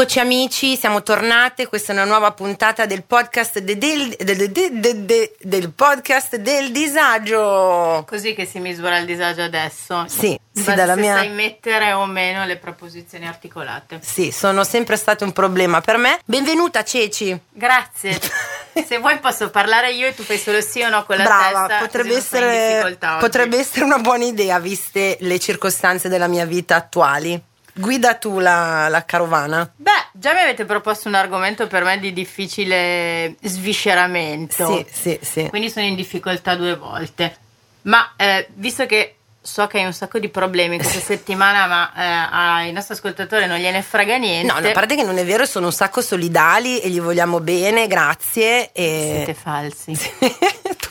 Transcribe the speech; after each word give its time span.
Eccoci 0.00 0.18
amici, 0.18 0.76
siamo 0.78 1.02
tornate, 1.02 1.66
questa 1.66 1.92
è 1.92 1.94
una 1.94 2.06
nuova 2.06 2.32
puntata 2.32 2.86
del 2.86 3.04
podcast 3.04 3.58
de, 3.58 3.76
del, 3.76 4.16
de, 4.16 5.04
de, 5.04 5.36
del 5.38 5.72
podcast 5.72 6.36
del 6.36 6.72
disagio. 6.72 8.06
Così 8.08 8.32
che 8.32 8.46
si 8.46 8.60
misura 8.60 8.96
il 8.96 9.04
disagio 9.04 9.42
adesso. 9.42 10.06
Sì, 10.08 10.40
sì 10.50 10.74
dalla 10.74 10.94
se 10.94 11.00
mia... 11.00 11.16
sai 11.16 11.28
mettere 11.28 11.92
o 11.92 12.06
meno 12.06 12.46
le 12.46 12.56
proposizioni 12.56 13.26
articolate. 13.26 14.00
Sì, 14.02 14.30
sono 14.30 14.64
sempre 14.64 14.96
state 14.96 15.22
un 15.22 15.32
problema 15.32 15.82
per 15.82 15.98
me. 15.98 16.18
Benvenuta 16.24 16.82
Ceci. 16.82 17.38
Grazie. 17.50 18.18
se 18.82 18.96
vuoi 19.00 19.18
posso 19.18 19.50
parlare 19.50 19.92
io 19.92 20.06
e 20.06 20.14
tu 20.14 20.22
fai 20.22 20.38
solo 20.38 20.62
sì 20.62 20.80
o 20.80 20.88
no 20.88 21.04
con 21.04 21.18
la 21.18 21.24
Brava, 21.24 21.66
testa. 21.66 21.84
potrebbe, 21.84 22.16
essere, 22.16 22.98
potrebbe 23.18 23.58
essere 23.58 23.84
una 23.84 23.98
buona 23.98 24.24
idea 24.24 24.58
viste 24.60 25.18
le 25.20 25.38
circostanze 25.38 26.08
della 26.08 26.26
mia 26.26 26.46
vita 26.46 26.76
attuali. 26.76 27.48
Guida 27.80 28.14
tu 28.14 28.38
la, 28.38 28.88
la, 28.88 29.04
carovana. 29.04 29.70
Beh, 29.74 29.90
già 30.12 30.32
mi 30.34 30.40
avete 30.40 30.64
proposto 30.64 31.08
un 31.08 31.14
argomento 31.14 31.66
per 31.66 31.82
me 31.82 31.98
di 31.98 32.12
difficile 32.12 33.36
svisceramento. 33.40 34.76
Sì, 34.76 34.86
sì, 34.90 35.18
sì. 35.22 35.48
Quindi 35.48 35.70
sono 35.70 35.86
in 35.86 35.94
difficoltà 35.94 36.54
due 36.54 36.76
volte. 36.76 37.36
Ma 37.82 38.12
eh, 38.16 38.48
visto 38.54 38.86
che 38.86 39.16
so 39.42 39.66
che 39.66 39.78
hai 39.78 39.86
un 39.86 39.92
sacco 39.92 40.18
di 40.18 40.28
problemi 40.28 40.76
questa 40.76 41.00
settimana, 41.00 41.66
ma 41.66 41.92
eh, 41.94 42.64
ai 42.66 42.72
nostri 42.72 42.94
ascoltatori 42.94 43.46
non 43.46 43.58
gliene 43.58 43.82
frega 43.82 44.16
niente. 44.16 44.52
No, 44.52 44.60
no, 44.60 44.68
a 44.68 44.72
parte 44.72 44.96
che 44.96 45.02
non 45.02 45.16
è 45.16 45.24
vero, 45.24 45.46
sono 45.46 45.66
un 45.66 45.72
sacco 45.72 46.02
solidali 46.02 46.80
e 46.80 46.90
gli 46.90 47.00
vogliamo 47.00 47.40
bene, 47.40 47.86
grazie. 47.86 48.72
E... 48.72 49.22
Siete 49.24 49.34
falsi. 49.34 49.98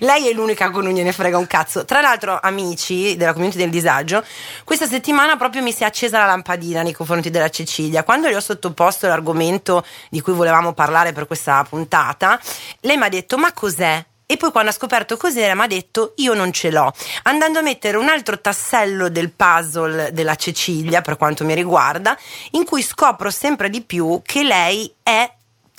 Lei 0.00 0.28
è 0.28 0.32
l'unica 0.32 0.64
con 0.64 0.74
cui 0.74 0.82
non 0.84 0.92
gliene 0.92 1.12
frega 1.12 1.38
un 1.38 1.46
cazzo. 1.46 1.84
Tra 1.84 2.00
l'altro, 2.00 2.38
amici 2.40 3.16
della 3.16 3.32
community 3.32 3.58
del 3.58 3.70
disagio, 3.70 4.24
questa 4.64 4.86
settimana 4.86 5.36
proprio 5.36 5.62
mi 5.62 5.72
si 5.72 5.82
è 5.82 5.86
accesa 5.86 6.18
la 6.18 6.26
lampadina 6.26 6.82
nei 6.82 6.92
confronti 6.92 7.30
della 7.30 7.50
Cecilia. 7.50 8.02
Quando 8.02 8.28
le 8.28 8.36
ho 8.36 8.40
sottoposto 8.40 9.06
l'argomento 9.06 9.84
di 10.08 10.20
cui 10.20 10.32
volevamo 10.32 10.72
parlare 10.72 11.12
per 11.12 11.26
questa 11.26 11.64
puntata, 11.68 12.40
lei 12.80 12.96
mi 12.96 13.04
ha 13.04 13.08
detto: 13.08 13.38
Ma 13.38 13.52
cos'è? 13.52 14.04
E 14.30 14.36
poi 14.36 14.52
quando 14.52 14.70
ha 14.70 14.72
scoperto 14.72 15.16
cos'era 15.16 15.56
mi 15.56 15.62
ha 15.62 15.66
detto 15.66 16.12
io 16.18 16.34
non 16.34 16.52
ce 16.52 16.70
l'ho, 16.70 16.92
andando 17.24 17.58
a 17.58 17.62
mettere 17.62 17.96
un 17.96 18.08
altro 18.08 18.40
tassello 18.40 19.08
del 19.08 19.32
puzzle 19.32 20.12
della 20.12 20.36
Cecilia 20.36 21.00
per 21.00 21.16
quanto 21.16 21.44
mi 21.44 21.52
riguarda, 21.52 22.16
in 22.52 22.64
cui 22.64 22.80
scopro 22.80 23.28
sempre 23.30 23.68
di 23.68 23.80
più 23.80 24.22
che 24.24 24.44
lei 24.44 24.94
è 25.02 25.28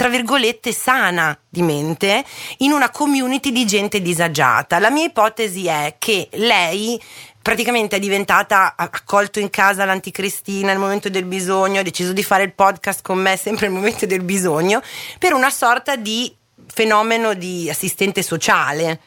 tra 0.01 0.09
virgolette 0.09 0.73
sana 0.73 1.37
di 1.47 1.61
mente 1.61 2.25
in 2.57 2.71
una 2.71 2.89
community 2.89 3.51
di 3.51 3.67
gente 3.67 4.01
disagiata. 4.01 4.79
La 4.79 4.89
mia 4.89 5.05
ipotesi 5.05 5.67
è 5.67 5.97
che 5.99 6.27
lei 6.31 6.99
praticamente 7.39 7.97
è 7.97 7.99
diventata 7.99 8.73
accolto 8.75 9.39
in 9.39 9.51
casa 9.51 9.85
l'anticristina 9.85 10.69
nel 10.69 10.79
momento 10.79 11.07
del 11.07 11.25
bisogno, 11.25 11.81
ha 11.81 11.83
deciso 11.83 12.13
di 12.13 12.23
fare 12.23 12.41
il 12.41 12.53
podcast 12.53 13.03
con 13.03 13.19
me 13.19 13.37
sempre 13.37 13.67
nel 13.67 13.75
momento 13.75 14.07
del 14.07 14.23
bisogno, 14.23 14.81
per 15.19 15.33
una 15.33 15.51
sorta 15.51 15.95
di 15.95 16.35
fenomeno 16.65 17.35
di 17.35 17.69
assistente 17.69 18.23
sociale. 18.23 18.99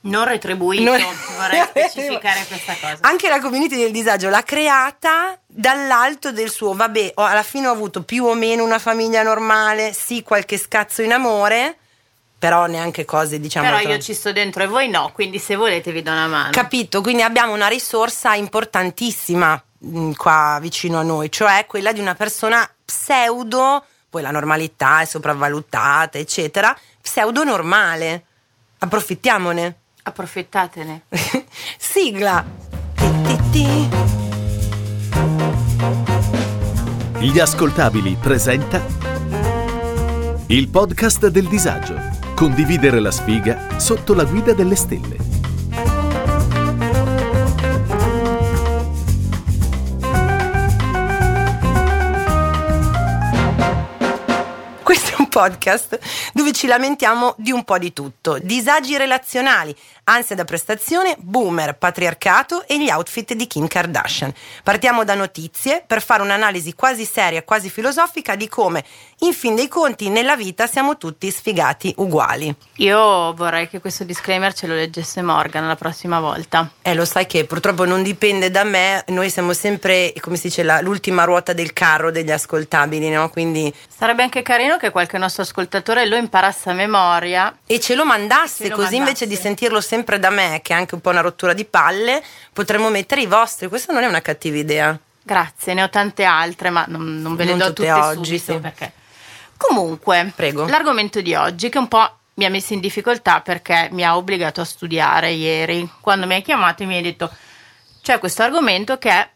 Non 0.00 0.24
retribuito, 0.24 0.84
non... 0.84 1.00
vorrei 1.36 1.62
specificare 1.68 2.44
questa 2.46 2.74
cosa. 2.74 2.98
Anche 3.00 3.28
la 3.28 3.40
community 3.40 3.76
del 3.76 3.90
disagio 3.90 4.28
l'ha 4.28 4.42
creata 4.42 5.38
dall'alto 5.46 6.30
del 6.30 6.50
suo, 6.50 6.72
vabbè, 6.72 7.12
alla 7.14 7.42
fine 7.42 7.66
ho 7.66 7.72
avuto 7.72 8.02
più 8.02 8.24
o 8.24 8.34
meno 8.34 8.62
una 8.62 8.78
famiglia 8.78 9.22
normale, 9.22 9.92
sì, 9.92 10.22
qualche 10.22 10.56
scazzo 10.56 11.02
in 11.02 11.12
amore, 11.12 11.76
però 12.38 12.66
neanche 12.66 13.04
cose 13.04 13.40
diciamo 13.40 13.68
però 13.68 13.80
io 13.80 13.98
ci 13.98 14.14
sto 14.14 14.30
dentro 14.30 14.62
e 14.62 14.68
voi 14.68 14.88
no 14.88 15.10
quindi 15.12 15.40
se 15.40 15.56
volete 15.56 15.90
vi 15.90 16.02
do 16.02 16.12
una 16.12 16.28
mano. 16.28 16.50
Capito 16.52 17.00
quindi 17.00 17.22
abbiamo 17.22 17.52
una 17.52 17.66
risorsa 17.66 18.34
importantissima 18.34 19.60
mh, 19.78 19.98
mm, 19.98 20.12
qua 20.12 20.58
vicino 20.60 21.00
a 21.00 21.02
noi 21.02 21.32
cioè 21.32 21.66
quella 21.66 21.90
di 21.90 21.98
una 21.98 22.14
persona 22.14 22.68
pseudo 22.84 23.84
poi 24.08 24.22
la 24.22 24.30
normalità 24.30 25.00
è 25.00 25.04
sopravvalutata 25.04 26.18
eccetera 26.18 26.78
pseudo 27.02 27.42
normale. 27.42 28.22
Approfittiamone 28.78 29.74
approfittatene 30.08 31.02
sigla 31.78 32.44
gli 37.20 37.40
ascoltabili 37.40 38.16
presenta 38.20 38.80
il 40.46 40.68
podcast 40.68 41.26
del 41.28 41.46
disagio 41.48 41.94
Condividere 42.34 43.00
la 43.00 43.10
sfiga 43.10 43.80
sotto 43.80 44.14
la 44.14 44.22
guida 44.24 44.52
delle 44.52 44.76
stelle. 44.76 45.16
Questo 54.84 55.10
è 55.10 55.14
un 55.18 55.28
podcast 55.28 55.98
dove 56.32 56.52
ci 56.52 56.68
lamentiamo 56.68 57.34
di 57.38 57.50
un 57.50 57.64
po' 57.64 57.78
di 57.78 57.92
tutto. 57.92 58.38
Disagi 58.40 58.96
relazionali, 58.96 59.74
ansia 60.08 60.34
da 60.34 60.44
prestazione, 60.44 61.16
boomer, 61.18 61.76
patriarcato 61.76 62.66
e 62.66 62.82
gli 62.82 62.88
outfit 62.88 63.34
di 63.34 63.46
Kim 63.46 63.66
Kardashian. 63.66 64.32
Partiamo 64.62 65.04
da 65.04 65.14
notizie 65.14 65.84
per 65.86 66.02
fare 66.02 66.22
un'analisi 66.22 66.74
quasi 66.74 67.04
seria, 67.04 67.42
quasi 67.42 67.68
filosofica 67.68 68.34
di 68.34 68.48
come, 68.48 68.84
in 69.20 69.34
fin 69.34 69.54
dei 69.54 69.68
conti, 69.68 70.08
nella 70.08 70.34
vita 70.34 70.66
siamo 70.66 70.96
tutti 70.96 71.30
sfigati 71.30 71.92
uguali. 71.98 72.54
Io 72.76 73.34
vorrei 73.34 73.68
che 73.68 73.80
questo 73.80 74.04
disclaimer 74.04 74.54
ce 74.54 74.66
lo 74.66 74.74
leggesse 74.74 75.20
Morgan 75.20 75.66
la 75.66 75.76
prossima 75.76 76.20
volta. 76.20 76.70
Eh, 76.80 76.94
lo 76.94 77.04
sai 77.04 77.26
che 77.26 77.44
purtroppo 77.44 77.84
non 77.84 78.02
dipende 78.02 78.50
da 78.50 78.64
me, 78.64 79.04
noi 79.08 79.28
siamo 79.28 79.52
sempre, 79.52 80.14
come 80.20 80.36
si 80.36 80.48
dice, 80.48 80.62
la, 80.62 80.80
l'ultima 80.80 81.24
ruota 81.24 81.52
del 81.52 81.74
carro 81.74 82.10
degli 82.10 82.30
ascoltabili, 82.30 83.10
no? 83.10 83.28
Quindi... 83.28 83.72
Sarebbe 83.94 84.22
anche 84.22 84.40
carino 84.42 84.78
che 84.78 84.90
qualche 84.90 85.18
nostro 85.18 85.42
ascoltatore 85.42 86.06
lo 86.06 86.16
imparasse 86.16 86.70
a 86.70 86.72
memoria. 86.72 87.54
E 87.66 87.78
ce 87.78 87.94
lo 87.94 88.06
mandasse, 88.06 88.64
ce 88.64 88.68
lo 88.70 88.76
così 88.76 88.96
mandasse. 88.96 88.96
invece 88.96 89.26
di 89.26 89.36
sentirlo 89.36 89.80
sempre 89.80 89.96
sempre 89.98 90.20
da 90.20 90.30
me, 90.30 90.60
che 90.62 90.72
è 90.72 90.76
anche 90.76 90.94
un 90.94 91.00
po' 91.00 91.10
una 91.10 91.20
rottura 91.20 91.52
di 91.52 91.64
palle, 91.64 92.22
potremmo 92.52 92.88
mettere 92.88 93.22
i 93.22 93.26
vostri. 93.26 93.68
Questa 93.68 93.92
non 93.92 94.04
è 94.04 94.06
una 94.06 94.22
cattiva 94.22 94.56
idea. 94.56 94.98
Grazie, 95.22 95.74
ne 95.74 95.82
ho 95.82 95.90
tante 95.90 96.24
altre, 96.24 96.70
ma 96.70 96.84
non, 96.86 97.20
non 97.20 97.34
ve 97.34 97.44
le 97.44 97.50
non 97.50 97.58
do 97.58 97.64
tutte, 97.72 97.88
tutte 97.88 98.00
oggi, 98.00 98.38
subito 98.38 98.52
sì. 98.52 98.58
perché. 98.60 98.92
Comunque, 99.56 100.32
Prego. 100.34 100.66
l'argomento 100.66 101.20
di 101.20 101.34
oggi 101.34 101.68
che 101.68 101.78
un 101.78 101.88
po' 101.88 102.08
mi 102.34 102.44
ha 102.44 102.50
messo 102.50 102.72
in 102.72 102.80
difficoltà 102.80 103.40
perché 103.40 103.88
mi 103.90 104.04
ha 104.04 104.16
obbligato 104.16 104.60
a 104.60 104.64
studiare 104.64 105.32
ieri. 105.32 105.90
Quando 106.00 106.26
mi 106.26 106.34
hai 106.34 106.42
chiamato 106.42 106.84
mi 106.84 106.94
hai 106.94 107.02
detto 107.02 107.28
c'è 108.00 108.20
questo 108.20 108.44
argomento 108.44 108.96
che 108.98 109.10
è 109.10 109.28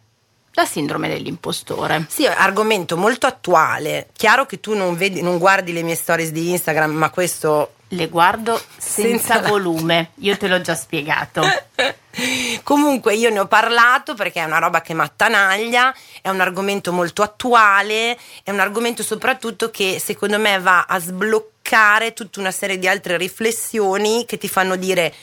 la 0.52 0.64
sindrome 0.64 1.08
dell'impostore. 1.08 2.06
Sì, 2.08 2.24
argomento 2.26 2.96
molto 2.96 3.26
attuale. 3.26 4.10
Chiaro 4.12 4.46
che 4.46 4.60
tu 4.60 4.76
non, 4.76 4.94
vedi, 4.94 5.20
non 5.22 5.38
guardi 5.38 5.72
le 5.72 5.82
mie 5.82 5.96
stories 5.96 6.30
di 6.30 6.50
Instagram, 6.50 6.92
ma 6.92 7.10
questo 7.10 7.72
le 7.92 8.08
guardo 8.08 8.60
senza, 8.76 9.34
senza 9.34 9.48
volume, 9.48 10.10
io 10.16 10.36
te 10.36 10.48
l'ho 10.48 10.60
già 10.60 10.74
spiegato. 10.74 11.42
Comunque 12.62 13.14
io 13.14 13.30
ne 13.30 13.38
ho 13.40 13.46
parlato 13.46 14.14
perché 14.14 14.40
è 14.40 14.44
una 14.44 14.58
roba 14.58 14.82
che 14.82 14.94
m'attanaglia, 14.94 15.94
è 16.20 16.28
un 16.28 16.40
argomento 16.40 16.92
molto 16.92 17.22
attuale, 17.22 18.18
è 18.42 18.50
un 18.50 18.60
argomento 18.60 19.02
soprattutto 19.02 19.70
che 19.70 19.98
secondo 19.98 20.38
me 20.38 20.58
va 20.58 20.84
a 20.86 20.98
sbloccare 20.98 22.12
tutta 22.12 22.40
una 22.40 22.50
serie 22.50 22.78
di 22.78 22.88
altre 22.88 23.16
riflessioni 23.16 24.24
che 24.26 24.36
ti 24.36 24.48
fanno 24.48 24.76
dire 24.76 25.14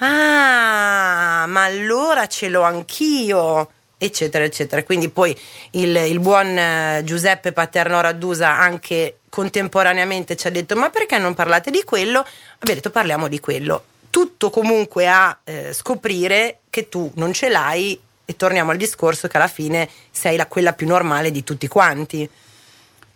ah, 0.00 1.46
ma 1.46 1.64
allora 1.64 2.26
ce 2.26 2.48
l'ho 2.48 2.62
anch'io 2.62 3.70
eccetera 4.04 4.44
eccetera 4.44 4.82
quindi 4.82 5.08
poi 5.08 5.36
il, 5.72 5.94
il 5.96 6.20
buon 6.20 6.56
eh, 6.56 7.02
Giuseppe 7.04 7.52
Paterno 7.52 8.00
Raddusa 8.00 8.56
anche 8.56 9.18
contemporaneamente 9.34 10.36
ci 10.36 10.46
ha 10.46 10.50
detto 10.50 10.76
ma 10.76 10.90
perché 10.90 11.18
non 11.18 11.34
parlate 11.34 11.72
di 11.72 11.82
quello? 11.82 12.20
Abbiamo 12.20 12.80
detto 12.80 12.90
parliamo 12.90 13.26
di 13.26 13.40
quello. 13.40 13.82
Tutto 14.08 14.48
comunque 14.48 15.08
a 15.08 15.36
eh, 15.42 15.72
scoprire 15.72 16.60
che 16.70 16.88
tu 16.88 17.10
non 17.16 17.32
ce 17.32 17.48
l'hai 17.48 18.00
e 18.24 18.36
torniamo 18.36 18.70
al 18.70 18.76
discorso 18.76 19.26
che 19.26 19.36
alla 19.36 19.48
fine 19.48 19.88
sei 20.10 20.36
la, 20.36 20.46
quella 20.46 20.72
più 20.72 20.86
normale 20.86 21.32
di 21.32 21.42
tutti 21.42 21.66
quanti. 21.66 22.28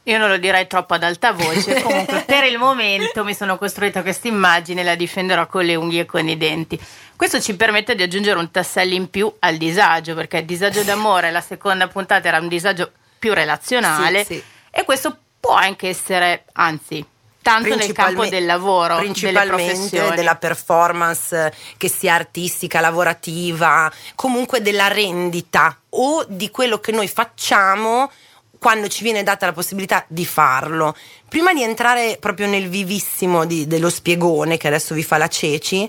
Io 0.09 0.17
non 0.17 0.31
lo 0.31 0.39
direi 0.39 0.67
troppo 0.67 0.95
ad 0.95 1.03
alta 1.03 1.33
voce, 1.33 1.81
comunque 1.85 2.23
per 2.27 2.45
il 2.45 2.57
momento 2.57 3.25
mi 3.25 3.35
sono 3.35 3.59
costruita 3.59 4.01
questa 4.01 4.27
immagine 4.27 4.81
e 4.81 4.85
la 4.85 4.95
difenderò 4.95 5.47
con 5.47 5.65
le 5.65 5.75
unghie 5.75 6.01
e 6.01 6.07
con 6.07 6.27
i 6.27 6.37
denti. 6.39 6.81
Questo 7.15 7.41
ci 7.43 7.55
permette 7.57 7.95
di 7.95 8.03
aggiungere 8.03 8.39
un 8.39 8.51
tassello 8.51 8.95
in 8.95 9.11
più 9.11 9.31
al 9.41 9.57
disagio, 9.57 10.15
perché 10.15 10.39
il 10.39 10.47
disagio 10.47 10.83
d'amore, 10.83 11.31
la 11.31 11.43
seconda 11.43 11.89
puntata 11.89 12.27
era 12.27 12.39
un 12.39 12.49
disagio 12.49 12.91
più 13.19 13.35
relazionale 13.35 14.25
sì, 14.25 14.35
sì. 14.35 14.43
e 14.71 14.85
questo 14.85 15.15
può 15.39 15.53
anche 15.53 15.89
essere, 15.89 16.45
anzi, 16.53 17.05
tanto 17.43 17.75
nel 17.75 17.93
campo 17.93 18.27
del 18.27 18.47
lavoro, 18.47 18.97
principalmente 18.97 20.11
della 20.15 20.37
performance 20.37 21.53
che 21.77 21.89
sia 21.89 22.15
artistica, 22.15 22.81
lavorativa, 22.81 23.93
comunque 24.15 24.63
della 24.63 24.89
rendita 24.89 25.77
o 25.91 26.25
di 26.27 26.51
quello 26.51 26.79
che 26.79 26.93
noi 26.93 27.09
facciamo 27.09 28.11
quando 28.59 28.89
ci 28.89 29.03
viene 29.03 29.23
data 29.23 29.47
la 29.47 29.53
possibilità 29.53 30.05
di 30.09 30.27
farlo. 30.27 30.95
Prima 31.29 31.53
di 31.53 31.63
entrare 31.63 32.17
proprio 32.21 32.47
nel 32.47 32.69
vivissimo 32.69 33.45
di, 33.45 33.67
dello 33.67 33.91
spiegone 33.91 34.57
che 34.57 34.69
adesso 34.69 34.95
vi 34.95 35.03
fa 35.03 35.17
la 35.17 35.29
Ceci, 35.29 35.89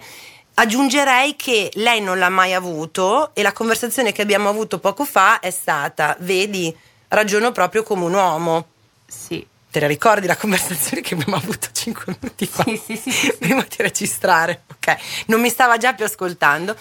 aggiungerei 0.55 1.35
che 1.35 1.71
lei 1.75 2.01
non 2.01 2.19
l'ha 2.19 2.29
mai 2.29 2.53
avuto 2.53 3.31
e 3.33 3.41
la 3.41 3.53
conversazione 3.53 4.11
che 4.11 4.21
abbiamo 4.21 4.49
avuto 4.49 4.79
poco 4.79 5.05
fa 5.05 5.39
è 5.39 5.51
stata, 5.51 6.15
vedi, 6.19 6.75
ragiono 7.09 7.51
proprio 7.51 7.83
come 7.83 8.05
un 8.05 8.13
uomo 8.13 8.67
Sì. 9.07 9.45
Te 9.71 9.79
la 9.79 9.85
ricordi 9.85 10.25
la 10.25 10.35
conversazione 10.35 11.03
che 11.03 11.13
abbiamo 11.13 11.35
avuto 11.35 11.67
5 11.71 12.17
minuti 12.19 12.47
fa? 12.47 12.63
Sì, 12.63 12.81
sì, 12.83 12.95
sì, 12.95 13.11
sì. 13.11 13.35
Prima 13.37 13.61
di 13.61 13.75
registrare, 13.77 14.63
ok? 14.71 14.97
Non 15.27 15.39
mi 15.41 15.49
stava 15.49 15.77
già 15.77 15.93
più 15.93 16.05
ascoltando. 16.05 16.75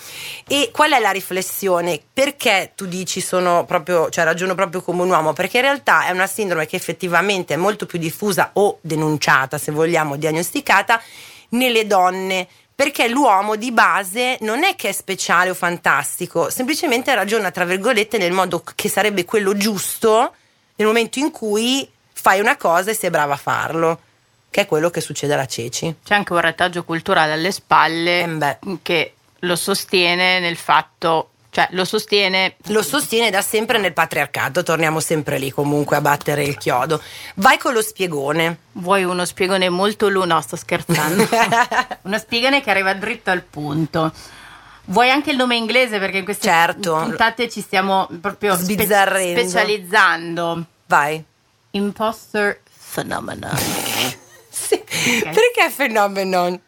E 0.46 0.70
qual 0.72 0.92
è 0.92 0.98
la 0.98 1.10
riflessione? 1.10 2.00
Perché 2.10 2.72
tu 2.74 2.86
dici 2.86 3.20
sono 3.20 3.66
proprio, 3.66 4.08
cioè 4.08 4.24
ragiono 4.24 4.54
proprio 4.54 4.80
come 4.80 5.02
un 5.02 5.10
uomo? 5.10 5.34
Perché 5.34 5.58
in 5.58 5.64
realtà 5.64 6.06
è 6.06 6.12
una 6.12 6.26
sindrome 6.26 6.64
che 6.64 6.76
effettivamente 6.76 7.52
è 7.52 7.56
molto 7.58 7.84
più 7.84 7.98
diffusa 7.98 8.52
o 8.54 8.78
denunciata, 8.80 9.58
se 9.58 9.70
vogliamo, 9.70 10.16
diagnosticata 10.16 10.98
nelle 11.50 11.86
donne 11.86 12.48
perché 12.74 13.08
l'uomo 13.08 13.56
di 13.56 13.72
base 13.72 14.38
non 14.42 14.62
è 14.62 14.76
che 14.76 14.90
è 14.90 14.92
speciale 14.92 15.50
o 15.50 15.54
fantastico, 15.54 16.48
semplicemente 16.48 17.12
ragiona 17.12 17.50
tra 17.50 17.64
virgolette 17.64 18.18
nel 18.18 18.30
modo 18.30 18.62
che 18.74 18.88
sarebbe 18.88 19.24
quello 19.24 19.56
giusto 19.56 20.32
nel 20.76 20.86
momento 20.86 21.18
in 21.18 21.32
cui 21.32 21.90
fai 22.20 22.40
una 22.40 22.56
cosa 22.56 22.90
e 22.90 22.94
sei 22.94 23.10
brava 23.10 23.34
a 23.34 23.36
farlo, 23.38 24.00
che 24.50 24.62
è 24.62 24.66
quello 24.66 24.90
che 24.90 25.00
succede 25.00 25.34
alla 25.34 25.46
Ceci. 25.46 25.94
C'è 26.04 26.14
anche 26.14 26.32
un 26.32 26.40
retaggio 26.40 26.82
culturale 26.84 27.32
alle 27.34 27.52
spalle 27.52 28.22
Eh 28.22 28.78
che 28.82 29.14
lo 29.40 29.54
sostiene 29.54 30.40
nel 30.40 30.56
fatto, 30.56 31.30
cioè 31.50 31.68
lo 31.70 31.84
sostiene 31.84 32.56
Lo 32.66 32.82
sostiene 32.82 33.30
da 33.30 33.40
sempre 33.40 33.78
nel 33.78 33.92
patriarcato, 33.92 34.64
torniamo 34.64 34.98
sempre 34.98 35.38
lì 35.38 35.50
comunque 35.52 35.96
a 35.96 36.00
battere 36.00 36.42
il 36.42 36.58
chiodo. 36.58 37.00
Vai 37.36 37.56
con 37.56 37.72
lo 37.72 37.82
spiegone. 37.82 38.58
Vuoi 38.72 39.04
uno 39.04 39.24
spiegone 39.24 39.68
molto 39.68 40.08
lungo? 40.08 40.34
No, 40.34 40.40
sto 40.40 40.56
scherzando. 40.56 41.28
uno 42.02 42.18
spiegone 42.18 42.60
che 42.60 42.70
arriva 42.70 42.92
dritto 42.94 43.30
al 43.30 43.42
punto. 43.42 44.12
Vuoi 44.86 45.10
anche 45.10 45.30
il 45.30 45.36
nome 45.36 45.54
inglese 45.54 45.98
perché 45.98 46.18
in 46.18 46.24
queste 46.24 46.48
Certo. 46.48 46.94
puntate 46.96 47.48
ci 47.48 47.60
stiamo 47.60 48.08
proprio 48.20 48.56
spe- 48.56 48.86
specializzando. 48.86 50.64
Vai. 50.86 51.22
Imposter 51.70 52.60
phenomenon. 52.92 53.56
Sì. 54.50 54.82
Perché 54.82 55.72
phenomenon? 55.74 56.60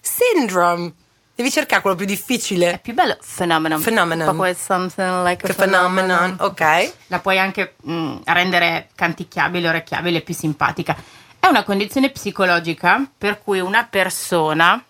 Syndrome. 0.00 0.92
Devi 1.34 1.50
cercare 1.50 1.80
quello 1.80 1.96
più 1.96 2.04
È 2.04 2.08
difficile. 2.08 2.78
più 2.82 2.92
bello 2.92 3.16
phenomenon. 3.20 3.80
Phenomenon. 3.80 4.28
Un 4.28 4.36
po' 4.36 4.54
something 4.54 5.24
like 5.24 5.46
a 5.50 5.54
phenomenon, 5.54 6.34
phenomenon. 6.34 6.36
ok. 6.40 6.92
La 7.06 7.20
puoi 7.20 7.38
anche 7.38 7.76
mm, 7.88 8.16
rendere 8.24 8.90
canticchiabile, 8.94 9.68
orecchiabile, 9.68 10.20
più 10.20 10.34
simpatica. 10.34 10.94
È 11.38 11.46
una 11.46 11.64
condizione 11.64 12.10
psicologica 12.10 13.08
per 13.16 13.40
cui 13.42 13.60
una 13.60 13.86
persona 13.88 14.82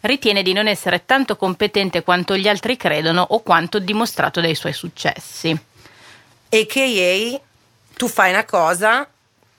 ritiene 0.00 0.42
di 0.42 0.52
non 0.52 0.66
essere 0.66 1.06
tanto 1.06 1.36
competente 1.36 2.02
quanto 2.02 2.36
gli 2.36 2.46
altri 2.48 2.76
credono 2.76 3.24
o 3.30 3.40
quanto 3.40 3.78
dimostrato 3.78 4.40
dai 4.40 4.54
suoi 4.54 4.74
successi. 4.74 5.58
AKA, 6.50 7.40
tu 7.96 8.08
fai 8.08 8.30
una 8.32 8.44
cosa, 8.44 9.08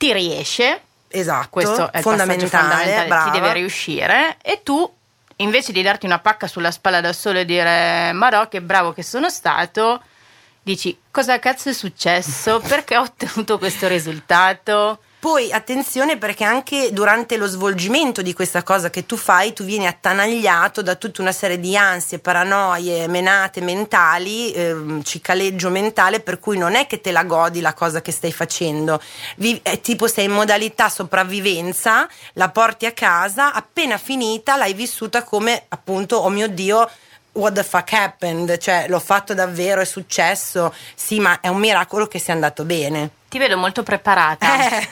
Ti 0.03 0.11
riesce, 0.11 0.81
esatto, 1.07 1.47
questo 1.49 1.89
è 1.89 2.01
fondamentale, 2.01 2.49
fondamentale, 2.49 3.07
brava. 3.07 3.31
ti 3.31 3.39
deve 3.39 3.53
riuscire. 3.53 4.37
E 4.41 4.59
tu 4.61 4.93
invece 5.37 5.71
di 5.71 5.81
darti 5.81 6.05
una 6.05 6.19
pacca 6.19 6.45
sulla 6.45 6.71
spalla 6.71 6.99
da 6.99 7.13
solo 7.13 7.39
e 7.39 7.45
dire 7.45 8.11
Marò 8.11 8.49
che 8.49 8.61
bravo 8.61 8.91
che 8.91 9.01
sono 9.01 9.29
stato 9.29 10.01
dici 10.61 10.97
cosa 11.09 11.39
cazzo 11.39 11.69
è 11.69 11.73
successo? 11.73 12.59
Perché 12.59 12.97
ho 12.97 13.03
ottenuto 13.03 13.57
questo 13.57 13.87
risultato 13.87 14.99
Poi 15.23 15.53
attenzione 15.53 16.17
perché 16.17 16.43
anche 16.43 16.89
durante 16.91 17.37
lo 17.37 17.47
svolgimento 17.47 18.21
di 18.21 18.33
questa 18.33 18.61
cosa 18.61 18.89
che 18.89 19.05
tu 19.05 19.15
fai, 19.15 19.53
tu 19.53 19.63
vieni 19.63 19.87
attanagliato 19.87 20.81
da 20.81 20.95
tutta 20.95 21.21
una 21.21 21.31
serie 21.31 21.61
di 21.61 21.77
ansie, 21.77 22.19
paranoie, 22.19 23.07
menate 23.07 23.61
mentali, 23.61 24.51
ehm, 24.51 25.01
cicaleggio 25.01 25.69
mentale, 25.69 26.19
per 26.19 26.41
cui 26.41 26.57
non 26.57 26.75
è 26.75 26.87
che 26.87 26.99
te 26.99 27.11
la 27.13 27.23
godi 27.23 27.61
la 27.61 27.73
cosa 27.73 28.01
che 28.01 28.11
stai 28.11 28.33
facendo. 28.33 29.01
Vi- 29.37 29.61
è 29.63 29.79
tipo 29.79 30.07
sei 30.07 30.25
in 30.25 30.31
modalità 30.31 30.89
sopravvivenza, 30.89 32.05
la 32.33 32.49
porti 32.49 32.85
a 32.85 32.91
casa, 32.91 33.53
appena 33.53 33.97
finita 33.97 34.57
l'hai 34.57 34.73
vissuta 34.73 35.23
come 35.23 35.63
appunto, 35.69 36.17
oh 36.17 36.27
mio 36.27 36.49
Dio, 36.49 36.89
what 37.31 37.53
the 37.53 37.63
fuck 37.63 37.93
happened? 37.93 38.57
Cioè, 38.57 38.87
l'ho 38.89 38.99
fatto 38.99 39.33
davvero, 39.33 39.79
è 39.79 39.85
successo. 39.85 40.73
Sì, 40.95 41.21
ma 41.21 41.39
è 41.39 41.47
un 41.47 41.59
miracolo 41.59 42.07
che 42.07 42.19
sia 42.19 42.33
andato 42.33 42.65
bene. 42.65 43.21
Ti 43.33 43.39
vedo 43.39 43.57
molto 43.57 43.81
preparata 43.81 44.67
Eh, 44.67 44.87